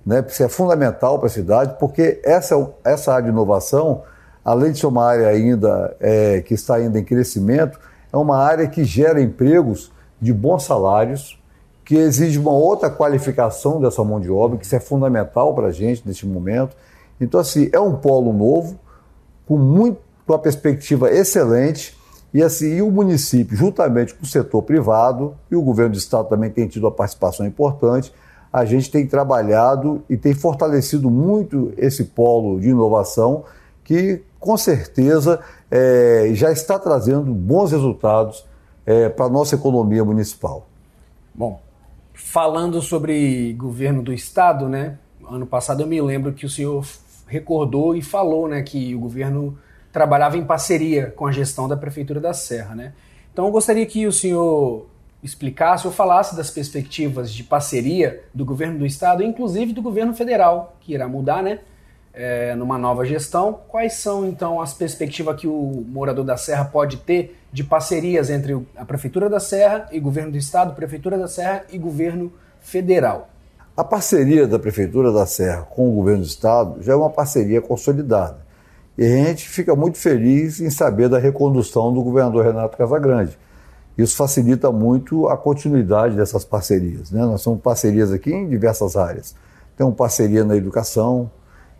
né, 0.05 0.25
isso 0.27 0.43
é 0.43 0.49
fundamental 0.49 1.19
para 1.19 1.29
a 1.29 1.31
cidade, 1.31 1.77
porque 1.79 2.21
essa, 2.25 2.55
essa 2.85 3.13
área 3.13 3.25
de 3.25 3.31
inovação, 3.31 4.03
além 4.45 4.73
de 4.73 4.81
ser 4.81 4.87
uma 4.87 5.05
área 5.05 5.29
ainda 5.29 5.97
é, 6.01 6.43
que 6.43 6.53
está 6.55 6.75
ainda 6.75 6.99
em 6.99 7.05
crescimento, 7.05 7.79
é 8.13 8.17
uma 8.17 8.37
área 8.37 8.67
que 8.67 8.85
gera 8.85 9.21
empregos 9.21 9.93
de 10.21 10.33
bons 10.33 10.65
salários, 10.65 11.41
que 11.85 11.97
exige 11.97 12.39
uma 12.39 12.53
outra 12.53 12.89
qualificação 12.91 13.81
dessa 13.81 14.03
mão 14.03 14.19
de 14.19 14.31
obra, 14.31 14.59
que 14.59 14.65
isso 14.65 14.75
é 14.75 14.81
fundamental 14.81 15.55
para 15.55 15.67
a 15.67 15.73
gente 15.73 16.03
neste 16.07 16.27
momento. 16.27 16.75
Então, 17.21 17.39
assim, 17.39 17.69
é 17.73 17.79
um 17.79 17.97
polo 17.97 18.33
novo, 18.33 18.79
com, 19.47 19.59
muito, 19.59 19.99
uma 20.27 20.39
perspectiva 20.39 21.11
excelente, 21.13 21.97
e 22.33 22.43
assim, 22.43 22.77
e 22.77 22.83
o 22.83 22.91
município, 22.91 23.57
juntamente 23.57 24.15
com 24.15 24.25
o 24.25 24.27
setor 24.27 24.63
privado, 24.63 25.37
e 25.51 25.57
o 25.57 25.63
governo 25.63 25.93
do 25.93 25.99
estado 25.99 26.29
também 26.29 26.51
tem 26.51 26.67
tido 26.67 26.85
uma 26.85 26.91
participação 26.91 27.47
importante, 27.47 28.13
a 28.53 28.65
gente 28.65 28.91
tem 28.91 29.07
trabalhado 29.07 30.03
e 30.09 30.17
tem 30.17 30.33
fortalecido 30.33 31.11
muito 31.11 31.73
esse 31.77 32.05
polo 32.05 32.59
de 32.61 32.71
inovação, 32.71 33.45
que 33.83 34.23
com 34.41 34.57
certeza 34.57 35.41
é, 35.71 36.31
já 36.33 36.51
está 36.51 36.79
trazendo 36.79 37.35
bons 37.35 37.73
resultados 37.73 38.45
é, 38.87 39.09
para 39.09 39.27
a 39.27 39.29
nossa 39.29 39.55
economia 39.55 40.05
municipal. 40.05 40.67
Bom, 41.35 41.61
falando 42.15 42.81
sobre 42.81 43.53
governo 43.55 44.03
do 44.03 44.13
estado, 44.13 44.69
né? 44.69 44.99
Ano 45.29 45.47
passado 45.47 45.83
eu 45.83 45.87
me 45.87 46.01
lembro 46.01 46.33
que 46.33 46.47
o 46.47 46.51
senhor 46.51 46.87
recordou 47.27 47.97
e 47.97 48.03
falou, 48.03 48.49
né, 48.49 48.63
que 48.63 48.95
o 48.95 49.01
governo 49.01 49.59
trabalhava 49.93 50.37
em 50.37 50.45
parceria 50.45 51.13
com 51.17 51.27
a 51.27 51.33
gestão 51.33 51.67
da 51.69 51.77
prefeitura 51.77 52.21
da 52.21 52.33
Serra, 52.33 52.75
né? 52.75 52.93
Então 53.33 53.47
eu 53.47 53.51
gostaria 53.51 53.85
que 53.85 54.07
o 54.07 54.13
senhor 54.13 54.87
explicasse 55.23 55.87
ou 55.87 55.93
falasse 55.93 56.37
das 56.37 56.51
perspectivas 56.51 57.33
de 57.33 57.43
parceria 57.43 58.23
do 58.33 58.45
governo 58.45 58.79
do 58.79 58.87
estado, 58.87 59.23
inclusive 59.23 59.73
do 59.73 59.83
governo 59.83 60.15
federal, 60.15 60.77
que 60.81 60.95
irá 60.95 61.09
mudar, 61.09 61.43
né? 61.43 61.61
é, 62.15 62.55
numa 62.55 62.79
nova 62.79 63.05
gestão. 63.05 63.61
Quais 63.69 63.95
são, 63.95 64.27
então, 64.27 64.61
as 64.61 64.73
perspectivas 64.73 65.37
que 65.37 65.49
o 65.49 65.85
morador 65.89 66.25
da 66.25 66.37
Serra 66.37 66.65
pode 66.65 66.99
ter 66.99 67.37
de 67.55 67.63
parcerias 67.63 68.31
entre 68.31 68.61
a 68.77 68.85
Prefeitura 68.85 69.31
da 69.31 69.39
Serra 69.39 69.87
e 69.93 70.01
governo 70.01 70.33
do 70.33 70.37
Estado, 70.37 70.75
Prefeitura 70.75 71.17
da 71.17 71.29
Serra 71.29 71.63
e 71.71 71.79
governo 71.79 72.33
federal? 72.61 73.29
A 73.77 73.85
parceria 73.85 74.45
da 74.45 74.59
Prefeitura 74.59 75.13
da 75.13 75.25
Serra 75.25 75.63
com 75.63 75.89
o 75.89 75.95
governo 75.95 76.23
do 76.23 76.27
Estado 76.27 76.83
já 76.83 76.95
é 76.95 76.97
uma 76.97 77.11
parceria 77.11 77.63
consolidada. 77.63 78.39
E 78.99 79.05
a 79.05 79.09
gente 79.09 79.49
fica 79.49 79.77
muito 79.77 79.99
feliz 79.99 80.61
em 80.61 80.69
saber 80.69 81.09
da 81.09 81.17
recondução 81.17 81.95
do 81.95 82.03
governador 82.03 82.45
Renato 82.45 82.77
Casagrande. 82.77 83.39
Isso 83.97 84.17
facilita 84.17 84.73
muito 84.73 85.29
a 85.29 85.37
continuidade 85.37 86.17
dessas 86.17 86.45
parcerias. 86.45 87.13
Né? 87.13 87.21
Nós 87.21 87.45
temos 87.45 87.61
parcerias 87.61 88.11
aqui 88.11 88.33
em 88.33 88.49
diversas 88.49 88.97
áreas. 88.97 89.33
Temos 89.77 89.95
parceria 89.95 90.43
na 90.43 90.57
educação, 90.57 91.31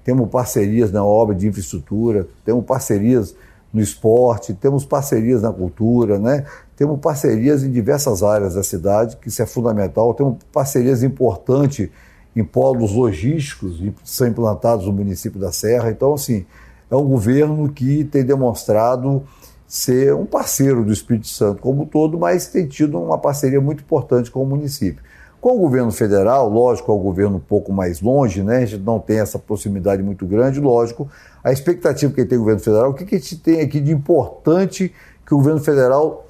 temos 0.05 0.29
parcerias 0.31 0.93
na 0.93 1.05
obra 1.05 1.35
de 1.35 1.49
infraestrutura, 1.49 2.29
temos 2.45 2.65
parcerias 2.65 3.35
no 3.75 3.83
esporte, 3.83 4.55
temos 4.55 4.85
parcerias 4.85 5.43
na 5.43 5.53
cultura, 5.53 6.17
né? 6.17 6.47
temos 6.77 7.01
parcerias 7.01 7.65
em 7.65 7.73
diversas 7.73 8.23
áreas 8.23 8.55
da 8.55 8.63
cidade, 8.63 9.17
que 9.17 9.27
isso 9.27 9.43
é 9.43 9.47
fundamental, 9.47 10.15
temos 10.15 10.37
parcerias 10.53 11.03
importantes 11.03 11.91
em 12.37 12.45
polos 12.45 12.93
logísticos 12.93 13.79
que 13.79 13.93
são 14.05 14.29
implantados 14.29 14.87
no 14.87 14.93
município 14.93 15.41
da 15.41 15.51
Serra. 15.51 15.91
Então, 15.91 16.15
assim, 16.15 16.47
é 16.89 16.95
um 16.95 17.05
governo 17.05 17.69
que 17.69 18.05
tem 18.05 18.25
demonstrado 18.25 19.25
ser 19.67 20.15
um 20.15 20.25
parceiro 20.25 20.85
do 20.85 20.93
Espírito 20.93 21.27
Santo 21.27 21.61
como 21.61 21.83
um 21.83 21.87
todo, 21.87 22.17
mas 22.17 22.47
tem 22.47 22.67
tido 22.67 23.01
uma 23.01 23.19
parceria 23.19 23.61
muito 23.61 23.83
importante 23.83 24.31
com 24.31 24.43
o 24.43 24.47
município. 24.47 25.03
Com 25.45 25.57
o 25.57 25.59
governo 25.59 25.93
federal, 25.93 26.49
lógico, 26.49 26.91
é 26.91 26.95
o 26.95 26.99
governo 26.99 27.37
um 27.37 27.39
pouco 27.39 27.71
mais 27.71 28.01
longe, 28.01 28.43
né? 28.43 28.63
a 28.63 28.65
gente 28.65 28.83
não 28.83 28.99
tem 28.99 29.21
essa 29.21 29.39
proximidade 29.39 30.03
muito 30.03 30.25
grande, 30.25 30.59
lógico. 30.59 31.07
A 31.45 31.53
expectativa 31.53 32.11
que 32.15 32.25
tem 32.25 32.39
o 32.39 32.41
governo 32.41 32.63
federal, 32.63 32.89
o 32.89 32.95
que, 32.95 33.05
que 33.05 33.15
a 33.15 33.19
gente 33.19 33.37
tem 33.37 33.61
aqui 33.61 33.79
de 33.79 33.93
importante 33.93 34.91
que 35.27 35.35
o 35.35 35.37
governo 35.37 35.61
federal 35.61 36.27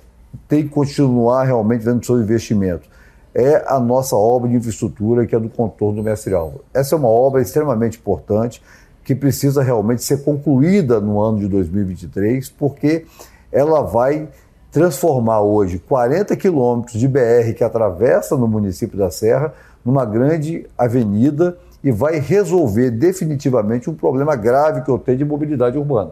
tem 0.48 0.64
que 0.64 0.70
continuar 0.70 1.44
realmente 1.44 1.84
dando 1.84 2.04
seu 2.04 2.20
investimento? 2.20 2.88
É 3.32 3.64
a 3.68 3.78
nossa 3.78 4.16
obra 4.16 4.50
de 4.50 4.56
infraestrutura, 4.56 5.24
que 5.26 5.36
é 5.36 5.38
do 5.38 5.48
contorno 5.48 5.98
do 5.98 6.02
Mestre 6.02 6.34
Álvaro. 6.34 6.64
Essa 6.74 6.96
é 6.96 6.98
uma 6.98 7.06
obra 7.06 7.40
extremamente 7.40 7.98
importante, 7.98 8.60
que 9.04 9.14
precisa 9.14 9.62
realmente 9.62 10.02
ser 10.02 10.24
concluída 10.24 11.00
no 11.00 11.20
ano 11.20 11.38
de 11.38 11.46
2023, 11.46 12.48
porque 12.48 13.06
ela 13.52 13.80
vai 13.82 14.28
transformar 14.74 15.40
hoje 15.40 15.78
40 15.78 16.34
quilômetros 16.34 16.98
de 16.98 17.06
BR 17.06 17.54
que 17.56 17.62
atravessa 17.62 18.36
no 18.36 18.48
município 18.48 18.98
da 18.98 19.08
Serra 19.08 19.54
numa 19.84 20.04
grande 20.04 20.66
avenida 20.76 21.56
e 21.82 21.92
vai 21.92 22.18
resolver 22.18 22.90
definitivamente 22.90 23.88
um 23.88 23.94
problema 23.94 24.34
grave 24.34 24.82
que 24.82 24.90
eu 24.90 24.98
tenho 24.98 25.18
de 25.18 25.24
mobilidade 25.24 25.78
urbana. 25.78 26.10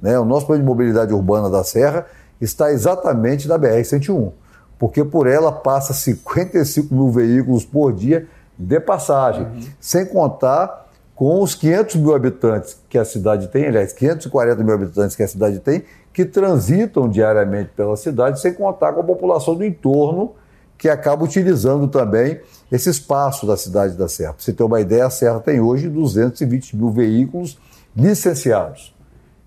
Né? 0.00 0.16
O 0.16 0.24
nosso 0.24 0.46
problema 0.46 0.64
de 0.64 0.70
mobilidade 0.70 1.12
urbana 1.12 1.50
da 1.50 1.64
Serra 1.64 2.06
está 2.40 2.70
exatamente 2.70 3.48
na 3.48 3.58
BR-101, 3.58 4.30
porque 4.78 5.02
por 5.02 5.26
ela 5.26 5.50
passa 5.50 5.92
55 5.92 6.94
mil 6.94 7.10
veículos 7.10 7.64
por 7.64 7.92
dia 7.92 8.28
de 8.56 8.78
passagem, 8.78 9.42
uhum. 9.42 9.60
sem 9.80 10.06
contar 10.06 10.87
com 11.18 11.42
os 11.42 11.52
500 11.56 11.96
mil 11.96 12.14
habitantes 12.14 12.80
que 12.88 12.96
a 12.96 13.04
cidade 13.04 13.48
tem, 13.48 13.66
aliás, 13.66 13.92
540 13.92 14.62
mil 14.62 14.72
habitantes 14.72 15.16
que 15.16 15.22
a 15.24 15.26
cidade 15.26 15.58
tem, 15.58 15.82
que 16.12 16.24
transitam 16.24 17.08
diariamente 17.08 17.70
pela 17.76 17.96
cidade, 17.96 18.40
sem 18.40 18.54
contar 18.54 18.92
com 18.92 19.00
a 19.00 19.02
população 19.02 19.56
do 19.56 19.64
entorno, 19.64 20.36
que 20.78 20.88
acaba 20.88 21.24
utilizando 21.24 21.88
também 21.88 22.40
esse 22.70 22.88
espaço 22.88 23.48
da 23.48 23.56
cidade 23.56 23.96
da 23.96 24.06
Serra. 24.06 24.34
Para 24.34 24.44
você 24.44 24.52
ter 24.52 24.62
uma 24.62 24.80
ideia, 24.80 25.06
a 25.06 25.10
Serra 25.10 25.40
tem 25.40 25.58
hoje 25.58 25.88
220 25.88 26.76
mil 26.76 26.90
veículos 26.92 27.58
licenciados. 27.96 28.94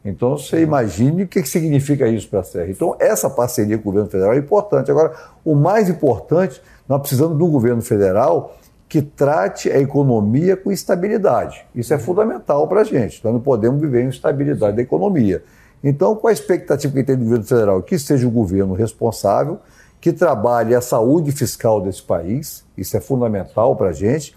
Então, 0.04 0.38
você 0.38 0.62
imagine 0.62 1.24
o 1.24 1.28
que 1.28 1.42
significa 1.46 2.06
isso 2.06 2.28
para 2.28 2.42
a 2.42 2.44
Serra. 2.44 2.70
Então, 2.70 2.98
essa 3.00 3.30
parceria 3.30 3.78
com 3.78 3.84
o 3.84 3.94
governo 3.94 4.10
federal 4.10 4.34
é 4.34 4.38
importante. 4.40 4.92
Agora, 4.92 5.14
o 5.46 5.56
mais 5.56 5.88
importante, 5.88 6.62
nós 6.86 7.00
precisamos 7.00 7.40
um 7.40 7.50
governo 7.50 7.82
federal 7.82 8.58
que 8.92 9.02
trate 9.02 9.72
a 9.72 9.80
economia 9.80 10.58
com 10.58 10.70
estabilidade. 10.70 11.66
Isso 11.74 11.94
é 11.94 11.98
fundamental 11.98 12.68
para 12.68 12.82
a 12.82 12.84
gente. 12.84 13.24
Nós 13.24 13.32
não 13.32 13.40
podemos 13.40 13.80
viver 13.80 14.04
em 14.04 14.10
estabilidade 14.10 14.76
da 14.76 14.82
economia. 14.82 15.42
Então, 15.82 16.14
qual 16.14 16.28
a 16.28 16.34
expectativa 16.34 16.94
que 16.94 17.02
tem 17.02 17.16
do 17.16 17.24
governo 17.24 17.46
federal? 17.46 17.82
Que 17.82 17.98
seja 17.98 18.28
o 18.28 18.30
governo 18.30 18.74
responsável, 18.74 19.60
que 20.02 20.12
trabalhe 20.12 20.76
a 20.76 20.82
saúde 20.82 21.32
fiscal 21.32 21.80
desse 21.80 22.04
país, 22.04 22.66
isso 22.78 22.98
é 22.98 23.00
fundamental 23.00 23.78
para 23.78 23.92
a 23.92 23.94
gente, 23.94 24.36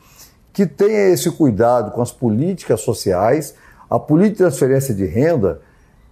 que 0.53 0.65
tenha 0.65 1.09
esse 1.09 1.33
cuidado 1.33 1.91
com 1.91 2.01
as 2.01 2.13
políticas 2.13 2.81
sociais. 2.81 3.57
A 3.91 3.99
política 3.99 4.45
de 4.45 4.51
transferência 4.51 4.95
de 4.95 5.05
renda, 5.05 5.63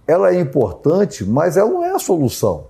ela 0.05 0.35
é 0.35 0.37
importante, 0.37 1.23
mas 1.23 1.55
ela 1.55 1.69
não 1.69 1.85
é 1.85 1.91
a 1.91 1.99
solução. 1.99 2.65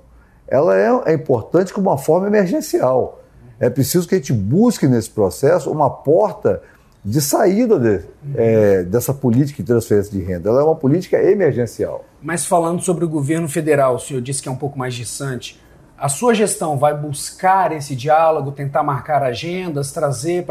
Ela 0.47 0.77
é, 0.77 1.13
é 1.13 1.13
importante 1.15 1.73
como 1.73 1.89
uma 1.89 1.97
forma 1.97 2.27
emergencial. 2.27 3.22
É 3.63 3.69
preciso 3.69 4.05
que 4.05 4.15
a 4.15 4.17
gente 4.17 4.33
busque 4.33 4.89
nesse 4.89 5.09
processo 5.09 5.71
uma 5.71 5.89
porta 5.89 6.61
de 7.03 7.21
saída 7.21 7.79
de, 7.79 8.05
é, 8.35 8.83
dessa 8.83 9.13
política 9.13 9.63
de 9.63 9.67
transferência 9.67 10.11
de 10.11 10.21
renda. 10.21 10.49
Ela 10.49 10.59
é 10.59 10.63
uma 10.65 10.75
política 10.75 11.15
emergencial. 11.23 12.03
Mas 12.21 12.45
falando 12.45 12.81
sobre 12.81 13.05
o 13.05 13.09
governo 13.09 13.47
federal, 13.47 13.95
o 13.95 13.99
senhor 13.99 14.21
disse 14.21 14.41
que 14.41 14.49
é 14.49 14.51
um 14.51 14.57
pouco 14.57 14.77
mais 14.77 14.93
distante. 14.93 15.61
A 15.97 16.09
sua 16.09 16.33
gestão 16.33 16.77
vai 16.77 16.93
buscar 16.93 17.71
esse 17.71 17.95
diálogo, 17.95 18.51
tentar 18.51 18.83
marcar 18.83 19.23
agendas, 19.23 19.93
trazer 19.93 20.45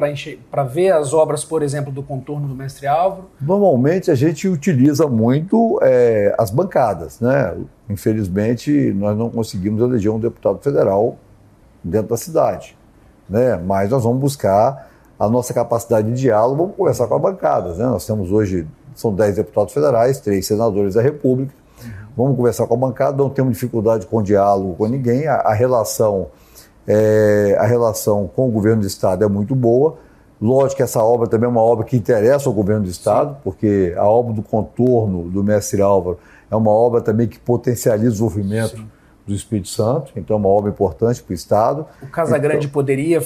para 0.51 0.63
ver 0.63 0.93
as 0.93 1.13
obras, 1.13 1.45
por 1.45 1.63
exemplo, 1.63 1.93
do 1.93 2.03
contorno 2.03 2.49
do 2.49 2.55
Mestre 2.55 2.87
Álvaro? 2.87 3.29
Normalmente 3.39 4.11
a 4.11 4.15
gente 4.15 4.49
utiliza 4.49 5.07
muito 5.07 5.79
é, 5.83 6.35
as 6.39 6.51
bancadas. 6.51 7.21
Né? 7.21 7.55
Infelizmente, 7.91 8.71
nós 8.95 9.19
não 9.19 9.29
conseguimos 9.29 9.83
eleger 9.83 10.11
um 10.11 10.19
deputado 10.19 10.61
federal 10.61 11.19
dentro 11.85 12.09
da 12.09 12.17
cidade. 12.17 12.75
Né? 13.33 13.57
Mas 13.57 13.89
nós 13.89 14.05
vamos 14.05 14.21
buscar 14.21 14.91
a 15.19 15.29
nossa 15.29 15.55
capacidade 15.55 16.09
de 16.13 16.21
diálogo, 16.21 16.57
vamos 16.63 16.77
conversar 16.77 17.07
com 17.07 17.15
as 17.15 17.23
bancadas. 17.23 17.79
Né? 17.79 17.87
Nós 17.87 18.05
temos 18.05 18.31
hoje, 18.31 18.67
são 18.95 19.15
10 19.15 19.37
deputados 19.37 19.73
federais, 19.73 20.21
três 20.21 20.47
senadores 20.47 20.95
da 20.95 21.01
República. 21.01 21.55
Vamos 22.15 22.37
conversar 22.37 22.67
com 22.67 22.75
a 22.75 22.77
bancada, 22.77 23.17
não 23.17 23.31
temos 23.31 23.55
dificuldade 23.55 24.07
com 24.07 24.23
diálogo 24.23 24.75
com 24.75 24.87
ninguém. 24.87 25.27
A, 25.27 25.37
a 25.37 25.55
relação, 25.55 26.27
é, 26.87 27.57
a 27.59 27.65
relação 27.65 28.29
com 28.29 28.49
o 28.49 28.51
governo 28.51 28.83
do 28.83 28.87
Estado 28.87 29.25
é 29.25 29.29
muito 29.29 29.55
boa. 29.55 29.97
Lógico 30.41 30.77
que 30.79 30.83
essa 30.83 31.03
obra 31.03 31.27
também 31.27 31.47
é 31.47 31.51
uma 31.51 31.63
obra 31.63 31.87
que 31.87 31.97
interessa 31.97 32.51
ao 32.51 32.53
governo 32.53 32.83
do 32.83 32.91
Estado, 32.91 33.31
Sim. 33.31 33.41
porque 33.43 33.95
a 33.97 34.05
obra 34.05 34.35
do 34.35 34.43
contorno 34.43 35.31
do 35.31 35.43
Mestre 35.43 35.81
Álvaro 35.81 36.19
é 36.51 36.57
uma 36.57 36.71
obra 36.71 37.01
também 37.01 37.27
que 37.27 37.39
potencializa 37.39 38.09
o 38.09 38.11
desenvolvimento 38.11 38.77
Sim. 38.77 38.89
Do 39.27 39.35
Espírito 39.35 39.69
Santo, 39.69 40.13
então 40.17 40.37
é 40.37 40.39
uma 40.39 40.49
obra 40.49 40.71
importante 40.71 41.23
para 41.23 41.33
o 41.33 41.35
Estado. 41.35 41.87
O 42.03 42.07
Casagrande 42.09 42.67
então, 42.67 42.71
poderia 42.71 43.23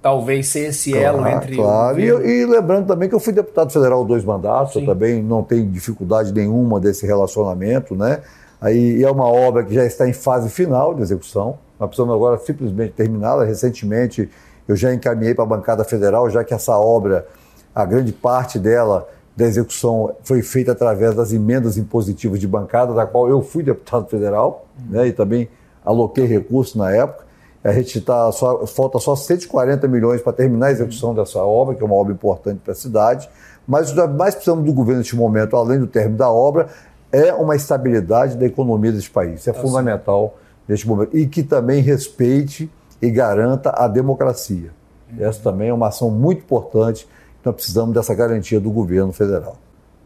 talvez 0.00 0.48
ser 0.48 0.68
esse 0.68 0.96
elo 0.96 1.18
claro, 1.18 1.36
entre 1.36 1.56
claro. 1.56 1.96
O... 1.96 2.00
E, 2.00 2.42
e, 2.42 2.46
lembrando 2.46 2.86
também 2.86 3.08
que 3.08 3.14
eu 3.14 3.20
fui 3.20 3.32
deputado 3.32 3.70
federal 3.72 4.04
dois 4.04 4.24
mandatos, 4.24 4.72
Sim. 4.72 4.80
eu 4.80 4.86
também 4.86 5.22
não 5.22 5.42
tenho 5.42 5.66
dificuldade 5.66 6.32
nenhuma 6.32 6.80
desse 6.80 7.06
relacionamento, 7.06 7.94
né? 7.94 8.20
Aí 8.60 9.02
é 9.02 9.10
uma 9.10 9.26
obra 9.26 9.64
que 9.64 9.74
já 9.74 9.84
está 9.84 10.08
em 10.08 10.12
fase 10.12 10.50
final 10.50 10.94
de 10.94 11.02
execução. 11.02 11.58
Nós 11.78 11.88
precisamos 11.88 12.14
agora 12.14 12.38
simplesmente 12.38 12.92
terminá-la. 12.92 13.44
Recentemente 13.44 14.28
eu 14.68 14.76
já 14.76 14.92
encaminhei 14.92 15.34
para 15.34 15.44
a 15.44 15.46
bancada 15.46 15.82
federal, 15.82 16.28
já 16.28 16.44
que 16.44 16.52
essa 16.52 16.76
obra, 16.76 17.26
a 17.74 17.84
grande 17.84 18.12
parte 18.12 18.58
dela 18.58 19.08
da 19.40 19.46
execução 19.46 20.14
foi 20.22 20.42
feita 20.42 20.72
através 20.72 21.14
das 21.14 21.32
emendas 21.32 21.78
impositivas 21.78 22.38
de 22.38 22.46
bancada, 22.46 22.92
da 22.92 23.06
qual 23.06 23.28
eu 23.28 23.42
fui 23.42 23.62
deputado 23.62 24.06
federal, 24.08 24.66
né, 24.88 25.08
e 25.08 25.12
também 25.12 25.48
aloquei 25.84 26.26
recursos 26.26 26.74
na 26.76 26.90
época. 26.90 27.24
A 27.64 27.72
gente 27.72 27.98
está 27.98 28.30
só 28.32 28.66
falta 28.66 28.98
só 28.98 29.14
140 29.16 29.86
milhões 29.88 30.22
para 30.22 30.32
terminar 30.32 30.66
a 30.66 30.70
execução 30.72 31.14
dessa 31.14 31.40
obra, 31.40 31.74
que 31.74 31.82
é 31.82 31.86
uma 31.86 31.94
obra 31.94 32.12
importante 32.12 32.60
para 32.62 32.72
a 32.72 32.76
cidade. 32.76 33.28
Mas 33.66 33.90
o 33.90 33.94
que 33.94 34.06
mais 34.06 34.34
precisamos 34.34 34.64
do 34.64 34.72
governo 34.72 34.98
neste 35.00 35.16
momento, 35.16 35.56
além 35.56 35.78
do 35.78 35.86
término 35.86 36.16
da 36.16 36.30
obra, 36.30 36.68
é 37.12 37.32
uma 37.34 37.54
estabilidade 37.56 38.36
da 38.36 38.46
economia 38.46 38.92
desse 38.92 39.10
país. 39.10 39.40
Isso 39.40 39.50
é 39.50 39.52
tá 39.52 39.60
fundamental 39.60 40.38
neste 40.66 40.88
momento. 40.88 41.16
E 41.16 41.26
que 41.26 41.42
também 41.42 41.82
respeite 41.82 42.70
e 43.00 43.10
garanta 43.10 43.70
a 43.70 43.86
democracia. 43.88 44.70
Uhum. 45.12 45.24
Essa 45.24 45.42
também 45.42 45.68
é 45.68 45.74
uma 45.74 45.88
ação 45.88 46.10
muito 46.10 46.38
importante. 46.38 47.06
Nós 47.44 47.54
precisamos 47.54 47.94
dessa 47.94 48.14
garantia 48.14 48.60
do 48.60 48.70
governo 48.70 49.12
federal. 49.12 49.56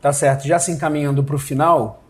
Tá 0.00 0.12
certo. 0.12 0.46
Já 0.46 0.58
se 0.58 0.70
encaminhando 0.70 1.24
para 1.24 1.34
o 1.34 1.38
final, 1.38 2.02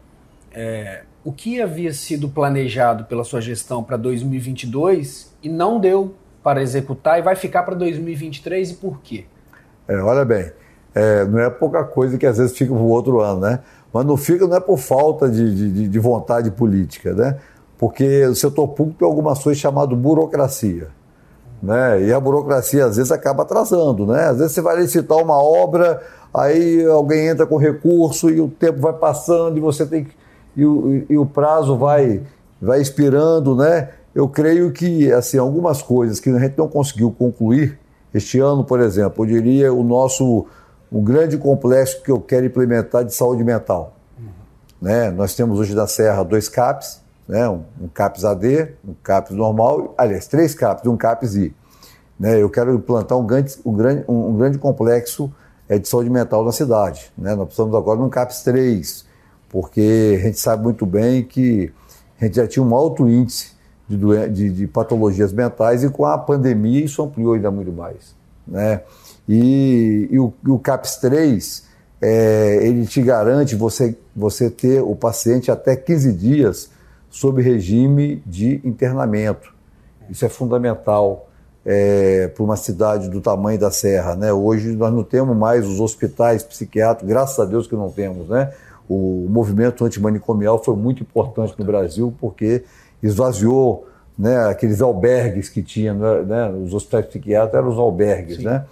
é, 0.52 1.02
o 1.24 1.32
que 1.32 1.60
havia 1.60 1.92
sido 1.92 2.28
planejado 2.28 3.04
pela 3.04 3.24
sua 3.24 3.40
gestão 3.40 3.82
para 3.82 3.96
2022 3.96 5.32
e 5.42 5.48
não 5.48 5.80
deu 5.80 6.14
para 6.42 6.62
executar 6.62 7.18
e 7.18 7.22
vai 7.22 7.34
ficar 7.34 7.62
para 7.62 7.74
2023 7.74 8.72
e 8.72 8.74
por 8.74 9.00
quê? 9.00 9.24
É, 9.88 9.96
olha 9.96 10.24
bem, 10.24 10.52
é, 10.94 11.24
não 11.24 11.38
é 11.40 11.48
pouca 11.48 11.82
coisa 11.84 12.18
que 12.18 12.26
às 12.26 12.36
vezes 12.36 12.56
fica 12.56 12.72
para 12.72 12.82
o 12.82 12.88
outro 12.88 13.20
ano, 13.20 13.40
né? 13.40 13.60
Mas 13.92 14.04
não 14.04 14.16
fica 14.16 14.46
não 14.46 14.56
é 14.56 14.60
por 14.60 14.78
falta 14.78 15.28
de, 15.28 15.72
de, 15.72 15.88
de 15.88 15.98
vontade 15.98 16.50
política, 16.50 17.14
né? 17.14 17.38
Porque 17.78 18.24
o 18.26 18.34
setor 18.34 18.68
público 18.68 18.98
tem 18.98 19.08
algumas 19.08 19.42
coisas 19.42 19.60
chamadas 19.60 19.96
burocracia. 19.96 20.88
Né? 21.64 22.04
E 22.04 22.12
a 22.12 22.20
burocracia 22.20 22.84
às 22.84 22.96
vezes 22.96 23.10
acaba 23.10 23.42
atrasando, 23.42 24.06
né? 24.06 24.26
Às 24.26 24.38
vezes 24.38 24.52
você 24.52 24.60
vai 24.60 24.76
licitar 24.76 25.16
uma 25.16 25.42
obra, 25.42 26.02
aí 26.32 26.84
alguém 26.84 27.28
entra 27.28 27.46
com 27.46 27.56
recurso 27.56 28.28
e 28.28 28.40
o 28.40 28.48
tempo 28.48 28.80
vai 28.80 28.92
passando 28.92 29.56
e 29.56 29.60
você 29.60 29.86
tem 29.86 30.04
que 30.04 30.14
e 30.56 30.64
o, 30.64 31.04
e 31.08 31.18
o 31.18 31.26
prazo 31.26 31.76
vai, 31.76 32.22
vai 32.60 32.80
expirando, 32.80 33.56
né? 33.56 33.90
Eu 34.14 34.28
creio 34.28 34.70
que, 34.72 35.10
assim, 35.12 35.38
algumas 35.38 35.82
coisas 35.82 36.20
que 36.20 36.30
a 36.30 36.38
gente 36.38 36.56
não 36.56 36.68
conseguiu 36.68 37.10
concluir 37.10 37.78
este 38.12 38.38
ano, 38.38 38.62
por 38.62 38.78
exemplo, 38.80 39.24
eu 39.24 39.28
diria 39.28 39.72
o 39.72 39.82
nosso 39.82 40.46
um 40.92 41.02
grande 41.02 41.36
complexo 41.36 42.00
que 42.02 42.10
eu 42.12 42.20
quero 42.20 42.46
implementar 42.46 43.04
de 43.04 43.12
saúde 43.12 43.42
mental. 43.42 43.96
Uhum. 44.16 44.26
Né? 44.80 45.10
Nós 45.10 45.34
temos 45.34 45.58
hoje 45.58 45.74
na 45.74 45.88
Serra 45.88 46.22
dois 46.22 46.48
CAPs, 46.48 47.00
né? 47.28 47.48
um, 47.48 47.62
um 47.80 47.88
CAPS 47.88 48.24
AD, 48.24 48.74
um 48.86 48.94
CAPS 49.02 49.30
normal, 49.32 49.94
aliás, 49.96 50.26
três 50.26 50.54
CAPs 50.54 50.86
um 50.86 50.96
CAPS 50.96 51.36
I. 51.36 51.54
Né? 52.18 52.40
Eu 52.40 52.48
quero 52.50 52.74
implantar 52.74 53.18
um 53.18 53.26
grande, 53.26 53.54
um 53.64 53.72
grande, 53.72 54.04
um 54.08 54.36
grande 54.36 54.58
complexo 54.58 55.32
é, 55.68 55.78
de 55.78 55.88
saúde 55.88 56.10
mental 56.10 56.44
na 56.44 56.52
cidade. 56.52 57.10
Né? 57.16 57.34
Nós 57.34 57.46
precisamos 57.46 57.74
agora 57.74 57.98
de 57.98 58.04
um 58.04 58.08
CAPS 58.08 58.42
3, 58.42 59.04
porque 59.48 60.18
a 60.20 60.26
gente 60.26 60.38
sabe 60.38 60.62
muito 60.62 60.86
bem 60.86 61.22
que 61.22 61.72
a 62.20 62.26
gente 62.26 62.36
já 62.36 62.46
tinha 62.46 62.64
um 62.64 62.74
alto 62.74 63.08
índice 63.08 63.52
de, 63.88 64.28
de, 64.28 64.50
de 64.50 64.66
patologias 64.66 65.32
mentais 65.32 65.84
e 65.84 65.90
com 65.90 66.04
a 66.04 66.16
pandemia 66.16 66.84
isso 66.84 67.02
ampliou 67.02 67.34
ainda 67.34 67.50
muito 67.50 67.72
mais. 67.72 68.14
Né? 68.46 68.82
E, 69.28 70.08
e, 70.10 70.18
o, 70.18 70.32
e 70.44 70.50
o 70.50 70.58
CAPS 70.58 70.96
3, 70.96 71.64
é, 72.00 72.58
ele 72.62 72.86
te 72.86 73.00
garante 73.02 73.56
você, 73.56 73.96
você 74.14 74.50
ter 74.50 74.82
o 74.82 74.94
paciente 74.94 75.50
até 75.50 75.74
15 75.74 76.12
dias 76.12 76.70
sob 77.14 77.40
regime 77.40 78.22
de 78.26 78.60
internamento. 78.64 79.54
Isso 80.10 80.24
é 80.24 80.28
fundamental 80.28 81.28
é, 81.64 82.28
para 82.28 82.42
uma 82.42 82.56
cidade 82.56 83.08
do 83.08 83.20
tamanho 83.20 83.58
da 83.58 83.70
Serra. 83.70 84.16
Né? 84.16 84.32
Hoje 84.32 84.72
nós 84.72 84.92
não 84.92 85.04
temos 85.04 85.36
mais 85.36 85.66
os 85.66 85.80
hospitais 85.80 86.42
psiquiátricos, 86.42 87.08
graças 87.08 87.38
a 87.38 87.44
Deus 87.44 87.66
que 87.66 87.76
não 87.76 87.90
temos. 87.90 88.28
Né? 88.28 88.52
o 88.88 89.26
movimento 89.30 89.84
antimanicomial 89.84 90.62
foi 90.62 90.76
muito 90.76 91.02
importante 91.02 91.54
no 91.58 91.64
Brasil 91.64 92.14
porque 92.20 92.64
esvaziou 93.02 93.86
né, 94.16 94.46
aqueles 94.46 94.80
albergues 94.80 95.48
que 95.48 95.62
tinha, 95.62 95.94
né, 95.94 96.22
né 96.22 96.50
os 96.50 96.74
hospitais 96.74 97.06
psiquiátricos 97.06 97.58
eram 97.58 97.68
os 97.70 97.78
albergues, 97.78 98.38
né? 98.38 98.64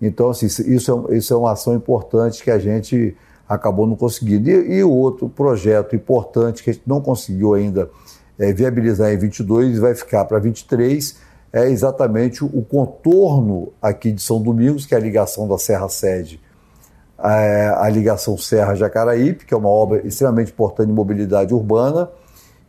Então, 0.00 0.30
assim, 0.30 0.46
isso 0.46 1.06
é, 1.08 1.16
isso 1.16 1.32
é 1.32 1.36
uma 1.36 1.52
ação 1.52 1.74
importante 1.74 2.42
que 2.42 2.50
a 2.50 2.58
gente 2.58 3.16
acabou 3.54 3.86
não 3.86 3.96
conseguindo. 3.96 4.50
E, 4.50 4.78
e 4.78 4.84
outro 4.84 5.28
projeto 5.28 5.94
importante 5.96 6.62
que 6.62 6.70
a 6.70 6.72
gente 6.72 6.84
não 6.86 7.00
conseguiu 7.00 7.54
ainda 7.54 7.90
é, 8.38 8.52
viabilizar 8.52 9.12
em 9.12 9.18
22 9.18 9.76
e 9.76 9.80
vai 9.80 9.94
ficar 9.94 10.24
para 10.24 10.38
23 10.38 11.32
é 11.52 11.68
exatamente 11.68 12.42
o 12.42 12.62
contorno 12.62 13.72
aqui 13.80 14.10
de 14.10 14.22
São 14.22 14.40
Domingos, 14.40 14.86
que 14.86 14.94
é 14.94 14.96
a 14.96 15.00
ligação 15.00 15.46
da 15.46 15.58
Serra 15.58 15.88
Sede 15.88 16.40
a, 17.22 17.84
a 17.86 17.88
ligação 17.88 18.36
Serra-Jacaraípe, 18.36 19.46
que 19.46 19.54
é 19.54 19.56
uma 19.56 19.68
obra 19.68 20.04
extremamente 20.04 20.50
importante 20.50 20.88
de 20.88 20.92
mobilidade 20.92 21.54
urbana, 21.54 22.10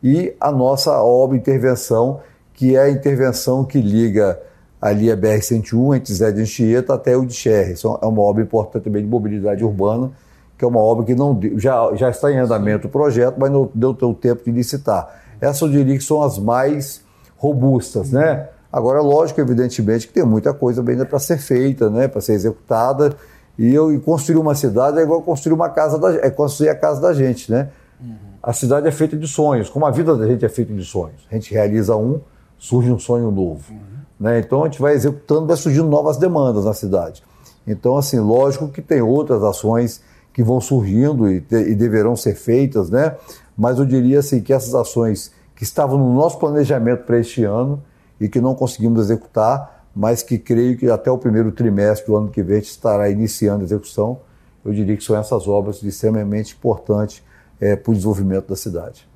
e 0.01 0.35
a 0.39 0.51
nossa 0.51 0.91
obra 1.01 1.35
intervenção, 1.35 2.19
que 2.53 2.75
é 2.75 2.81
a 2.81 2.89
intervenção 2.89 3.65
que 3.65 3.81
liga 3.81 4.39
ali 4.79 5.11
a 5.11 5.17
BR-101, 5.17 5.97
entre 5.97 6.13
Zé 6.13 6.31
de 6.31 6.41
Anchieta 6.41 6.93
até 6.93 7.17
o 7.17 7.25
de 7.25 7.33
Cherry. 7.33 7.73
É 8.01 8.05
uma 8.05 8.21
obra 8.21 8.43
importante 8.43 8.83
também 8.83 9.01
de 9.01 9.09
mobilidade 9.09 9.63
urbana, 9.63 10.11
que 10.63 10.65
é 10.65 10.67
uma 10.67 10.79
obra 10.79 11.05
que 11.05 11.13
não 11.13 11.37
já, 11.57 11.93
já 11.93 12.09
está 12.09 12.31
em 12.31 12.37
andamento 12.37 12.87
o 12.87 12.89
projeto, 12.89 13.35
mas 13.37 13.51
não 13.51 13.69
deu 13.75 13.89
o 13.89 14.13
tempo 14.13 14.45
de 14.45 14.51
licitar. 14.51 15.09
Essas 15.41 15.61
eu 15.61 15.69
diria 15.69 15.97
que 15.97 16.03
são 16.03 16.23
as 16.23 16.39
mais 16.39 17.03
robustas, 17.35 18.11
né? 18.11 18.47
Agora, 18.71 19.01
lógico, 19.01 19.41
evidentemente, 19.41 20.07
que 20.07 20.13
tem 20.13 20.23
muita 20.23 20.53
coisa 20.53 20.81
ainda 20.87 21.05
para 21.05 21.19
ser 21.19 21.37
feita, 21.37 21.89
né? 21.89 22.07
para 22.07 22.21
ser 22.21 22.33
executada, 22.33 23.15
e 23.57 23.71
eu 23.73 23.93
e 23.93 23.99
construir 23.99 24.39
uma 24.39 24.55
cidade 24.55 24.97
é 24.97 25.03
igual 25.03 25.21
construir 25.21 25.53
uma 25.53 25.69
casa 25.69 25.99
da, 25.99 26.15
é 26.15 26.29
construir 26.29 26.69
a 26.69 26.75
casa 26.75 27.01
da 27.01 27.13
gente, 27.13 27.51
né? 27.51 27.69
Uhum. 28.01 28.15
A 28.41 28.53
cidade 28.53 28.87
é 28.87 28.91
feita 28.91 29.17
de 29.17 29.27
sonhos, 29.27 29.69
como 29.69 29.85
a 29.85 29.91
vida 29.91 30.15
da 30.15 30.25
gente 30.25 30.43
é 30.43 30.49
feita 30.49 30.73
de 30.73 30.83
sonhos. 30.83 31.27
A 31.29 31.35
gente 31.35 31.53
realiza 31.53 31.95
um, 31.95 32.21
surge 32.57 32.91
um 32.91 32.97
sonho 32.97 33.29
novo. 33.29 33.61
Uhum. 33.69 33.79
Né? 34.19 34.39
Então 34.39 34.63
a 34.63 34.65
gente 34.65 34.81
vai 34.81 34.93
executando, 34.93 35.45
vai 35.45 35.57
surgindo 35.57 35.87
novas 35.87 36.17
demandas 36.17 36.65
na 36.65 36.73
cidade. 36.73 37.21
Então, 37.67 37.97
assim, 37.97 38.19
lógico 38.19 38.69
que 38.69 38.81
tem 38.81 39.01
outras 39.01 39.43
ações 39.43 40.01
que 40.33 40.43
vão 40.43 40.59
surgindo 40.59 41.31
e, 41.31 41.39
te, 41.39 41.55
e 41.55 41.75
deverão 41.75 42.15
ser 42.15 42.35
feitas, 42.35 42.89
né? 42.89 43.15
Mas 43.55 43.77
eu 43.77 43.85
diria 43.85 44.19
assim 44.19 44.41
que 44.41 44.51
essas 44.51 44.73
ações 44.73 45.31
que 45.55 45.63
estavam 45.63 45.97
no 45.97 46.13
nosso 46.13 46.39
planejamento 46.39 47.03
para 47.03 47.19
este 47.19 47.43
ano 47.43 47.81
e 48.19 48.27
que 48.27 48.41
não 48.41 48.55
conseguimos 48.55 49.05
executar, 49.05 49.85
mas 49.95 50.23
que 50.23 50.39
creio 50.39 50.75
que 50.75 50.89
até 50.89 51.11
o 51.11 51.17
primeiro 51.17 51.51
trimestre 51.51 52.07
do 52.07 52.17
ano 52.17 52.29
que 52.29 52.41
vem 52.41 52.59
estará 52.59 53.09
iniciando 53.09 53.61
a 53.61 53.65
execução. 53.65 54.19
Eu 54.65 54.73
diria 54.73 54.97
que 54.97 55.03
são 55.03 55.15
essas 55.15 55.47
obras 55.47 55.79
de 55.79 55.87
extremamente 55.89 56.55
importantes 56.55 57.21
é, 57.61 57.75
para 57.75 57.91
o 57.91 57.93
desenvolvimento 57.93 58.47
da 58.47 58.55
cidade. 58.55 59.07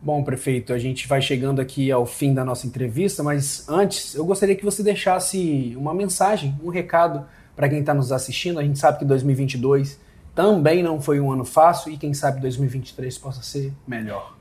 Bom, 0.00 0.22
prefeito, 0.22 0.72
a 0.72 0.78
gente 0.78 1.08
vai 1.08 1.20
chegando 1.20 1.60
aqui 1.60 1.90
ao 1.90 2.06
fim 2.06 2.32
da 2.32 2.44
nossa 2.44 2.66
entrevista, 2.66 3.22
mas 3.22 3.68
antes 3.68 4.14
eu 4.14 4.24
gostaria 4.24 4.54
que 4.54 4.64
você 4.64 4.82
deixasse 4.82 5.74
uma 5.76 5.92
mensagem, 5.92 6.54
um 6.62 6.68
recado 6.68 7.24
para 7.56 7.68
quem 7.68 7.80
está 7.80 7.92
nos 7.92 8.12
assistindo. 8.12 8.60
A 8.60 8.62
gente 8.62 8.78
sabe 8.78 9.00
que 9.00 9.04
2022 9.04 9.98
também 10.38 10.84
não 10.84 11.00
foi 11.00 11.18
um 11.18 11.32
ano 11.32 11.44
fácil 11.44 11.90
e 11.90 11.96
quem 11.96 12.14
sabe 12.14 12.40
2023 12.40 13.18
possa 13.18 13.42
ser 13.42 13.72
melhor. 13.88 14.36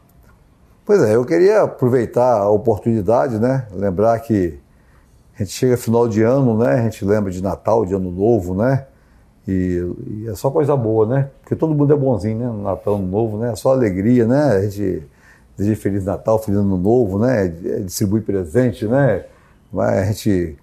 Pois 0.86 1.02
é, 1.02 1.16
eu 1.16 1.26
queria 1.26 1.64
aproveitar 1.64 2.38
a 2.38 2.50
oportunidade, 2.52 3.40
né? 3.40 3.66
Lembrar 3.74 4.20
que 4.20 4.60
a 5.34 5.40
gente 5.40 5.54
chega 5.54 5.76
final 5.76 6.08
de 6.08 6.22
ano, 6.22 6.56
né? 6.56 6.74
A 6.76 6.84
gente 6.84 7.04
lembra 7.04 7.32
de 7.32 7.42
Natal, 7.42 7.84
de 7.84 7.96
Ano 7.96 8.12
Novo, 8.12 8.54
né? 8.54 8.86
E, 9.48 9.84
e, 10.06 10.28
é 10.30 10.36
só 10.36 10.52
coisa 10.52 10.78
boa, 10.78 11.08
né? 11.08 11.32
Porque 11.42 11.56
todo 11.56 11.74
mundo 11.74 11.92
é 11.92 11.98
bonzinho, 11.98 12.38
né? 12.38 12.46
No 12.46 12.62
Natal, 12.62 12.98
Ano 12.98 13.08
Novo, 13.08 13.40
né? 13.40 13.54
É 13.54 13.56
só 13.56 13.72
alegria, 13.72 14.28
né? 14.28 14.52
A 14.52 14.62
gente 14.70 15.04
deseja 15.58 15.82
Feliz 15.82 16.06
Natal, 16.06 16.38
Feliz 16.38 16.60
Ano 16.60 16.78
Novo, 16.78 17.18
né? 17.18 17.48
Distribui 17.48 18.22
presente, 18.22 18.86
né? 18.86 19.26
A 19.76 20.04
gente 20.04 20.56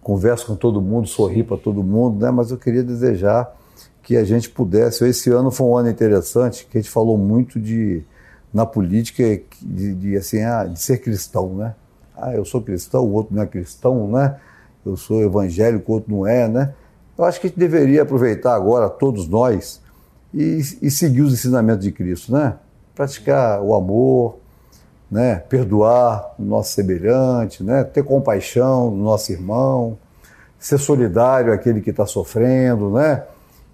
conversa 0.00 0.46
com 0.46 0.56
todo 0.56 0.80
mundo, 0.80 1.06
sorri 1.06 1.44
para 1.44 1.58
todo 1.58 1.82
mundo, 1.82 2.24
né? 2.24 2.30
Mas 2.30 2.50
eu 2.50 2.56
queria 2.56 2.82
desejar 2.82 3.54
que 4.08 4.16
a 4.16 4.24
gente 4.24 4.48
pudesse. 4.48 5.04
Esse 5.04 5.28
ano 5.28 5.50
foi 5.50 5.66
um 5.66 5.76
ano 5.76 5.90
interessante, 5.90 6.66
que 6.66 6.78
a 6.78 6.80
gente 6.80 6.90
falou 6.90 7.18
muito 7.18 7.60
de 7.60 8.02
na 8.54 8.64
política 8.64 9.22
de, 9.60 9.94
de 9.94 10.16
assim, 10.16 10.42
ah, 10.42 10.64
de 10.64 10.80
ser 10.80 10.96
cristão, 10.96 11.54
né? 11.54 11.74
ah, 12.16 12.32
eu 12.32 12.42
sou 12.42 12.62
cristão, 12.62 13.04
o 13.04 13.12
outro 13.12 13.36
não 13.36 13.42
é 13.42 13.46
cristão, 13.46 14.08
né? 14.10 14.36
Eu 14.82 14.96
sou 14.96 15.22
evangélico, 15.22 15.92
o 15.92 15.96
outro 15.96 16.10
não 16.10 16.26
é, 16.26 16.48
né? 16.48 16.72
Eu 17.18 17.24
acho 17.26 17.38
que 17.38 17.48
a 17.48 17.50
gente 17.50 17.58
deveria 17.58 18.00
aproveitar 18.00 18.54
agora, 18.54 18.88
todos 18.88 19.28
nós, 19.28 19.82
e, 20.32 20.58
e 20.80 20.90
seguir 20.90 21.20
os 21.20 21.34
ensinamentos 21.34 21.84
de 21.84 21.92
Cristo, 21.92 22.32
né? 22.32 22.54
Praticar 22.94 23.60
o 23.60 23.74
amor, 23.74 24.38
né? 25.10 25.36
Perdoar 25.36 26.34
o 26.38 26.42
nosso 26.42 26.72
semelhante, 26.72 27.62
né? 27.62 27.84
Ter 27.84 28.02
compaixão 28.02 28.88
do 28.88 28.96
nosso 28.96 29.30
irmão, 29.30 29.98
ser 30.58 30.78
solidário 30.78 31.52
àquele 31.52 31.82
que 31.82 31.90
está 31.90 32.06
sofrendo, 32.06 32.90
né? 32.90 33.22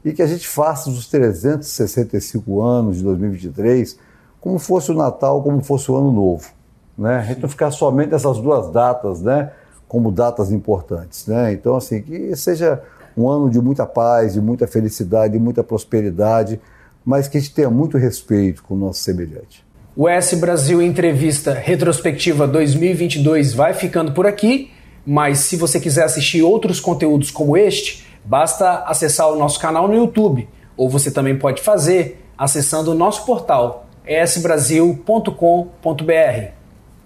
E 0.04 0.12
que 0.12 0.22
a 0.22 0.26
gente 0.26 0.46
faça 0.46 0.90
os 0.90 1.08
365 1.08 2.60
anos 2.60 2.98
de 2.98 3.02
2023 3.04 3.98
como 4.40 4.58
fosse 4.58 4.90
o 4.90 4.94
Natal, 4.94 5.42
como 5.42 5.62
fosse 5.62 5.90
o 5.90 5.96
Ano 5.96 6.12
Novo 6.12 6.52
né? 6.96 7.16
A 7.18 7.22
gente 7.22 7.40
não 7.40 7.48
ficar 7.48 7.70
somente 7.70 8.14
essas 8.14 8.38
duas 8.38 8.70
datas, 8.70 9.20
né? 9.20 9.50
Como 9.88 10.10
datas 10.10 10.50
importantes, 10.50 11.26
né? 11.26 11.52
Então, 11.52 11.76
assim, 11.76 12.00
que 12.00 12.34
seja 12.36 12.80
um 13.16 13.28
ano 13.28 13.50
de 13.50 13.60
muita 13.60 13.86
paz, 13.86 14.34
de 14.34 14.40
muita 14.40 14.66
felicidade, 14.66 15.34
de 15.34 15.38
muita 15.38 15.62
prosperidade, 15.62 16.60
mas 17.04 17.28
que 17.28 17.36
a 17.36 17.40
gente 17.40 17.54
tenha 17.54 17.70
muito 17.70 17.98
respeito 17.98 18.62
com 18.62 18.74
o 18.74 18.76
nosso 18.76 19.00
semelhante. 19.00 19.64
O 19.96 20.08
S 20.08 20.34
Brasil 20.34 20.82
Entrevista 20.82 21.52
Retrospectiva 21.52 22.48
2022 22.48 23.52
vai 23.52 23.74
ficando 23.74 24.12
por 24.12 24.26
aqui, 24.26 24.70
mas 25.06 25.40
se 25.40 25.56
você 25.56 25.78
quiser 25.78 26.04
assistir 26.04 26.42
outros 26.42 26.80
conteúdos 26.80 27.30
como 27.30 27.56
este, 27.56 28.04
basta 28.24 28.84
acessar 28.86 29.28
o 29.28 29.36
nosso 29.36 29.60
canal 29.60 29.86
no 29.86 29.94
YouTube, 29.94 30.48
ou 30.76 30.88
você 30.88 31.10
também 31.10 31.38
pode 31.38 31.62
fazer 31.62 32.24
acessando 32.36 32.92
o 32.92 32.94
nosso 32.94 33.24
portal 33.24 33.86
esbrasil.com.br. 34.06 36.52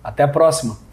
Até 0.02 0.22
a 0.22 0.28
próxima! 0.28 0.87